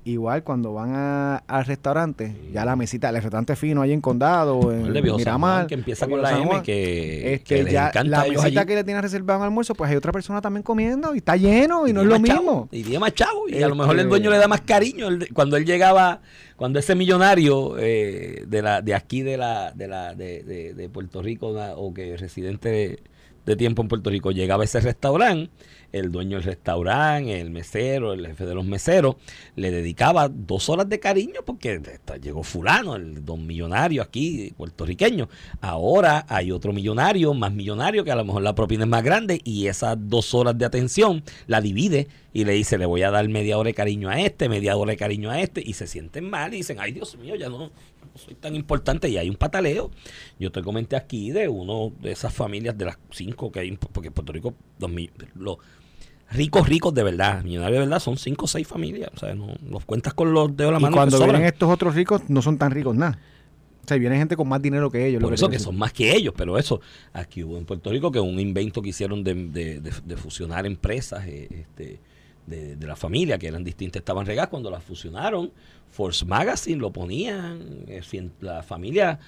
[0.07, 4.71] Igual cuando van a- al restaurante, ya la mesita, el restaurante fino ahí en Condado,
[4.71, 7.87] en de Miramar, Juan, que empieza con la San M, que, este, que les ya
[7.87, 8.67] encanta la mesita allí.
[8.67, 11.87] que le tiene reservado en almuerzo, pues hay otra persona también comiendo y está lleno
[11.87, 12.35] y, no es lo mismo.
[12.37, 13.49] chavo, y tiene más chavo.
[13.49, 15.07] Y a lo mejor el Este- dueño le da más cariño.
[15.33, 16.21] Cuando él llegaba,
[16.55, 20.87] cuando ese millonario eh, de la de aquí de la de la de, de- de
[20.89, 22.99] Puerto Rico o que residente de,
[23.47, 25.49] de tiempo en Puerto Rico llegaba a ese restaurante,
[25.99, 29.15] el dueño del restaurante, el mesero, el jefe de los meseros,
[29.55, 31.81] le dedicaba dos horas de cariño porque
[32.21, 35.29] llegó fulano, el don millonario aquí, puertorriqueño.
[35.61, 39.39] Ahora hay otro millonario, más millonario, que a lo mejor la propina es más grande
[39.43, 43.27] y esas dos horas de atención la divide y le dice, le voy a dar
[43.29, 46.29] media hora de cariño a este, media hora de cariño a este, y se sienten
[46.29, 47.71] mal y dicen, ay Dios mío, ya no,
[48.15, 49.91] soy tan importante y hay un pataleo.
[50.39, 54.11] Yo te comenté aquí de uno de esas familias de las cinco que hay, porque
[54.11, 54.91] Puerto Rico, los,
[55.35, 55.57] los
[56.31, 59.09] ricos, ricos de verdad, millonarios de verdad, son cinco o seis familias.
[59.15, 60.93] O sea, no los cuentas con los dedos de la Y mano.
[60.93, 63.19] que cuando vienen estos otros ricos, no son tan ricos nada.
[63.83, 65.21] O sea, viene gente con más dinero que ellos.
[65.21, 66.81] lo Por eso que son más que ellos, pero eso,
[67.13, 70.65] aquí hubo en Puerto Rico que un invento que hicieron de, de- de- de fusionar
[70.65, 71.99] empresas eh, este,
[72.47, 75.51] de, de la familia, que eran distintas, estaban regadas, cuando las fusionaron,
[75.91, 78.01] Force Magazine lo ponían, eh,
[78.41, 79.19] la familia,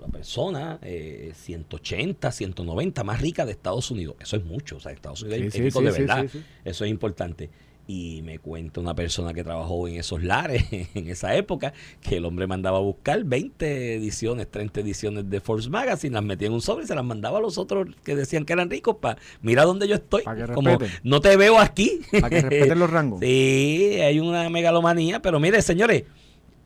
[0.00, 4.16] la persona, eh, 180, 190 más rica de Estados Unidos.
[4.20, 6.26] Eso es mucho, o sea, Estados Unidos Sí, es sí, rico sí, de verdad.
[6.64, 7.50] Eso es importante.
[7.86, 10.64] Y me cuenta una persona que trabajó en esos lares
[10.94, 15.68] en esa época que el hombre mandaba a buscar 20 ediciones, 30 ediciones de Force
[15.68, 18.44] Magazine, las metía en un sobre y se las mandaba a los otros que decían
[18.44, 20.22] que eran ricos para mira dónde yo estoy.
[20.54, 22.00] Como no te veo aquí.
[22.12, 23.20] Para que respeten los rangos.
[23.30, 26.04] Sí, hay una megalomanía, pero mire, señores,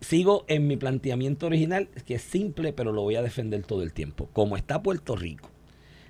[0.05, 3.92] sigo en mi planteamiento original, que es simple, pero lo voy a defender todo el
[3.92, 4.28] tiempo.
[4.32, 5.50] Como está Puerto Rico,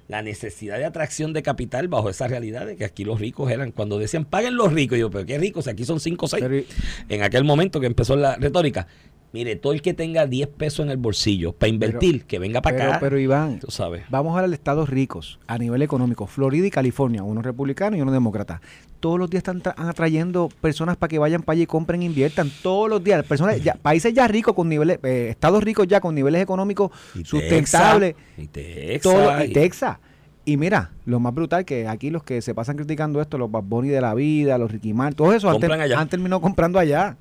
[0.09, 3.73] la necesidad de atracción de capital bajo esa realidad de que aquí los ricos eran,
[3.73, 6.43] cuando decían paguen los ricos, yo, pero qué ricos, si aquí son 5 o 6.
[6.43, 6.67] Pero y-
[7.09, 8.87] En aquel momento que empezó la retórica,
[9.35, 12.77] mire, todo el que tenga 10 pesos en el bolsillo para invertir, que venga para
[12.77, 14.05] pero, acá, pero Iván, tú sabes.
[14.09, 16.27] Vamos a ver estados ricos a nivel económico.
[16.29, 18.63] Florida y California, uno republicano y uno demócrata.
[19.01, 22.49] Todos los días están tra- atrayendo personas para que vayan para allá y compren, inviertan.
[22.63, 23.23] Todos los días.
[23.27, 27.25] Personas, ya- países ya ricos con niveles, eh, estados ricos ya con niveles económicos Y
[27.25, 28.15] sustentables.
[28.15, 29.99] Texas, y Texas, todo- y Texas.
[30.47, 33.63] Y mira, lo más brutal que aquí los que se pasan criticando esto, los Bad
[33.65, 37.17] Bunny de la vida, los Ricky Martin, todos esos han, ter- han terminado comprando allá.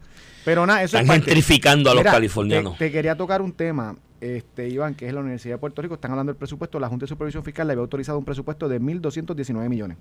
[0.46, 2.78] Pero nada, eso Están es gentrificando a los Mira, californianos.
[2.78, 5.96] Te, te quería tocar un tema, este Iván, que es la Universidad de Puerto Rico.
[5.96, 6.80] Están hablando del presupuesto.
[6.80, 9.98] La Junta de Supervisión Fiscal le había autorizado un presupuesto de 1.219 millones.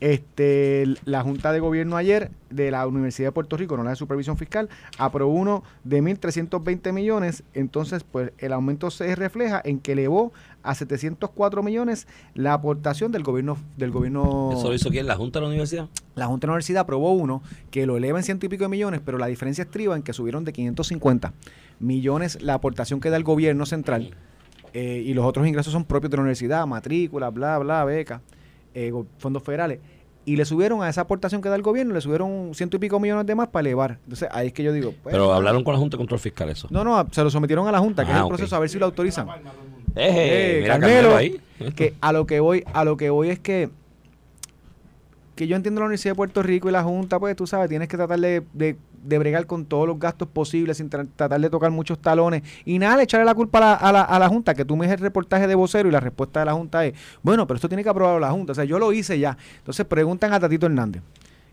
[0.00, 3.96] Este, la Junta de Gobierno ayer de la Universidad de Puerto Rico, no la de
[3.96, 7.42] Supervisión Fiscal, aprobó uno de 1.320 millones.
[7.54, 10.32] Entonces, pues el aumento se refleja en que elevó
[10.62, 15.06] a 704 millones la aportación del gobierno del gobierno ¿Eso lo hizo quién?
[15.06, 15.88] ¿La Junta de la Universidad?
[16.14, 18.68] la Junta de la Universidad aprobó uno que lo eleva en ciento y pico de
[18.68, 21.32] millones, pero la diferencia estriba en que subieron de 550
[21.80, 24.14] millones la aportación que da el gobierno central
[24.74, 28.20] eh, y los otros ingresos son propios de la universidad, matrícula, bla, bla, beca,
[28.74, 29.80] eh, fondos federales.
[30.24, 33.00] Y le subieron a esa aportación que da el gobierno, le subieron ciento y pico
[33.00, 33.98] millones de más para elevar.
[34.04, 36.50] Entonces ahí es que yo digo, pues, Pero hablaron con la Junta de Control Fiscal
[36.50, 36.68] eso.
[36.70, 38.28] no, no, se lo sometieron a la Junta, que Ah, es el ok.
[38.30, 39.26] proceso, a ver si lo autorizan.
[39.28, 39.32] Eh,
[39.96, 41.72] Eh, mira Carmelo, Carmelo ahí.
[41.74, 43.70] que a lo que voy, a lo que voy es que
[45.34, 47.86] que yo entiendo la Universidad de Puerto Rico y la Junta, pues tú sabes, tienes
[47.88, 51.50] que tratar de, de, de bregar con todos los gastos posibles, sin tra- tratar de
[51.50, 52.42] tocar muchos talones.
[52.64, 54.76] Y nada, de echarle la culpa a la, a la, a la Junta, que tú
[54.76, 57.56] me des el reportaje de vocero y la respuesta de la Junta es, bueno, pero
[57.56, 58.52] esto tiene que aprobarlo la Junta.
[58.52, 59.36] O sea, yo lo hice ya.
[59.58, 61.02] Entonces preguntan a Tatito Hernández.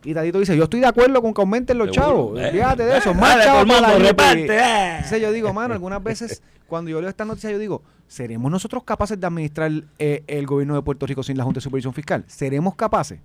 [0.03, 2.05] Y Tatito dice, yo estoy de acuerdo con que aumenten los Seguro.
[2.35, 2.39] chavos.
[2.39, 3.11] Eh, Fíjate de eso.
[3.11, 4.07] eh, Más dale, chavos para la mundo, UP".
[4.09, 4.95] reparte, eh.
[4.97, 8.83] Entonces yo digo, mano, algunas veces cuando yo leo esta noticia yo digo, ¿seremos nosotros
[8.83, 12.23] capaces de administrar eh, el gobierno de Puerto Rico sin la Junta de Supervisión Fiscal?
[12.27, 13.19] ¿Seremos capaces?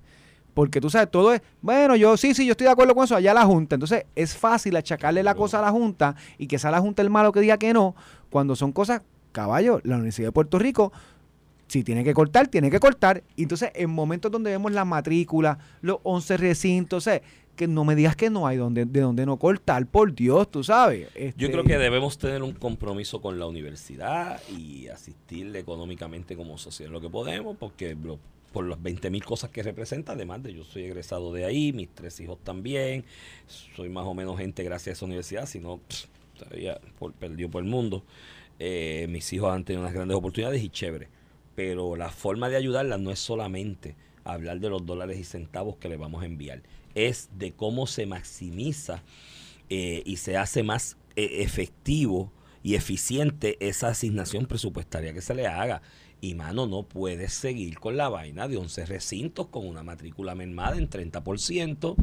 [0.54, 3.16] Porque tú sabes, todo es, bueno, yo sí, sí, yo estoy de acuerdo con eso,
[3.16, 3.76] allá la Junta.
[3.76, 7.10] Entonces es fácil achacarle la cosa a la Junta y que sea la Junta el
[7.10, 7.94] malo que diga que no,
[8.30, 10.92] cuando son cosas, caballo, la Universidad de Puerto Rico,
[11.68, 13.22] si tiene que cortar, tiene que cortar.
[13.36, 17.20] Y entonces en momentos donde vemos la matrícula, los 11 recintos, o sea,
[17.54, 20.64] que no me digas que no hay donde, de donde no cortar, por Dios, tú
[20.64, 21.08] sabes.
[21.14, 26.56] Yo Este, creo que debemos tener un compromiso con la universidad y asistirle económicamente como
[26.58, 28.18] sociedad lo que podemos, porque lo-
[28.52, 31.88] por las 20 mil cosas que representa, además de yo soy egresado de ahí, mis
[31.88, 33.04] tres hijos también,
[33.76, 35.80] soy más o menos gente gracias a esa universidad, si no,
[36.34, 38.02] estaría por, perdido por el mundo.
[38.58, 41.08] Eh, mis hijos han tenido unas grandes oportunidades y chévere,
[41.54, 43.94] pero la forma de ayudarlas no es solamente
[44.24, 46.62] hablar de los dólares y centavos que le vamos a enviar,
[46.94, 49.02] es de cómo se maximiza
[49.68, 52.32] eh, y se hace más eh, efectivo
[52.62, 55.80] y eficiente esa asignación presupuestaria que se le haga.
[56.20, 60.76] Y mano, no puedes seguir con la vaina de 11 recintos con una matrícula mermada
[60.76, 61.96] en 30%.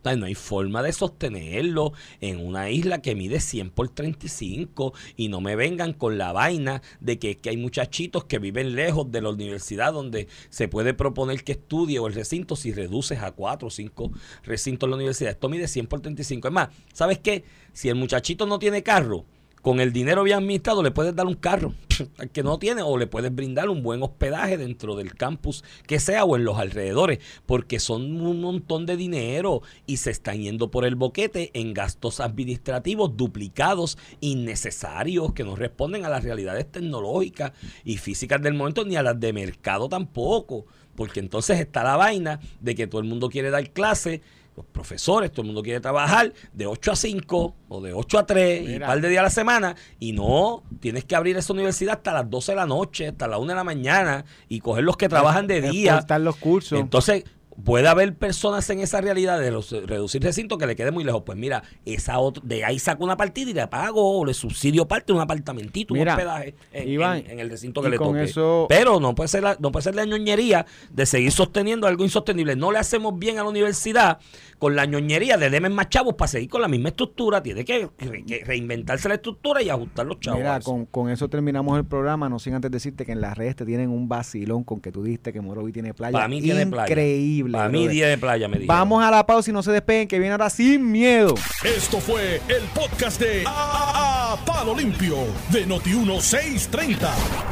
[0.00, 1.92] O sea, no hay forma de sostenerlo
[2.22, 6.80] en una isla que mide 100 por 35 y no me vengan con la vaina
[7.00, 11.44] de que, que hay muchachitos que viven lejos de la universidad donde se puede proponer
[11.44, 14.10] que estudie o el recinto si reduces a 4 o 5
[14.42, 15.32] recintos en la universidad.
[15.32, 16.48] Esto mide 100 por 35.
[16.48, 17.44] Es más, ¿sabes qué?
[17.74, 19.26] Si el muchachito no tiene carro,
[19.62, 21.74] con el dinero bien administrado le puedes dar un carro
[22.18, 26.00] al que no tiene o le puedes brindar un buen hospedaje dentro del campus que
[26.00, 30.70] sea o en los alrededores porque son un montón de dinero y se están yendo
[30.70, 37.52] por el boquete en gastos administrativos duplicados innecesarios que no responden a las realidades tecnológicas
[37.84, 42.40] y físicas del momento ni a las de mercado tampoco porque entonces está la vaina
[42.60, 44.22] de que todo el mundo quiere dar clase
[44.60, 48.26] los profesores, todo el mundo quiere trabajar de 8 a 5 o de 8 a
[48.26, 48.86] 3 y un Mira.
[48.88, 52.28] par de días a la semana y no, tienes que abrir esa universidad hasta las
[52.28, 55.46] 12 de la noche, hasta la 1 de la mañana y coger los que trabajan
[55.46, 55.92] de día.
[55.92, 56.78] Exportar los cursos.
[56.78, 57.24] Entonces,
[57.64, 61.22] puede haber personas en esa realidad de los- reducir recinto que le quede muy lejos.
[61.24, 64.86] Pues mira, esa otra, de ahí saco una partida y le pago o le subsidio
[64.86, 68.22] parte un apartamentito, Mira, un hospedaje en, Iván, en- en el recinto que le toque.
[68.24, 72.04] eso- Pero no puede ser la, no puede ser la ñoñería de seguir sosteniendo algo
[72.04, 72.56] insostenible.
[72.56, 74.18] No le hacemos bien a la universidad
[74.58, 77.42] con la ñoñería de deme más chavos para seguir con la misma estructura.
[77.42, 80.40] Tiene que, re- que reinventarse la estructura y ajustar los chavos.
[80.40, 83.56] Mira, con, con eso terminamos el programa, no sin antes decirte que en las redes
[83.56, 86.12] te tienen un vacilón con que tú dijiste que Morovi tiene playa.
[86.12, 86.86] Para mí tiene playa.
[86.92, 87.49] Increíble.
[87.52, 88.76] Para mí día de playa me dijeron.
[88.76, 91.34] Vamos a la pausa y no se despeguen, que viene ahora sin miedo.
[91.64, 95.16] Esto fue el podcast de A, A- Palo Limpio
[95.50, 96.98] de Noti1630.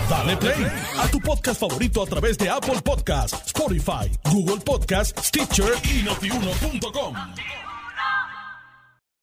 [0.09, 0.67] Dale play
[0.99, 7.15] a tu podcast favorito a través de Apple Podcasts, Spotify, Google Podcasts, Stitcher y notiuno.com.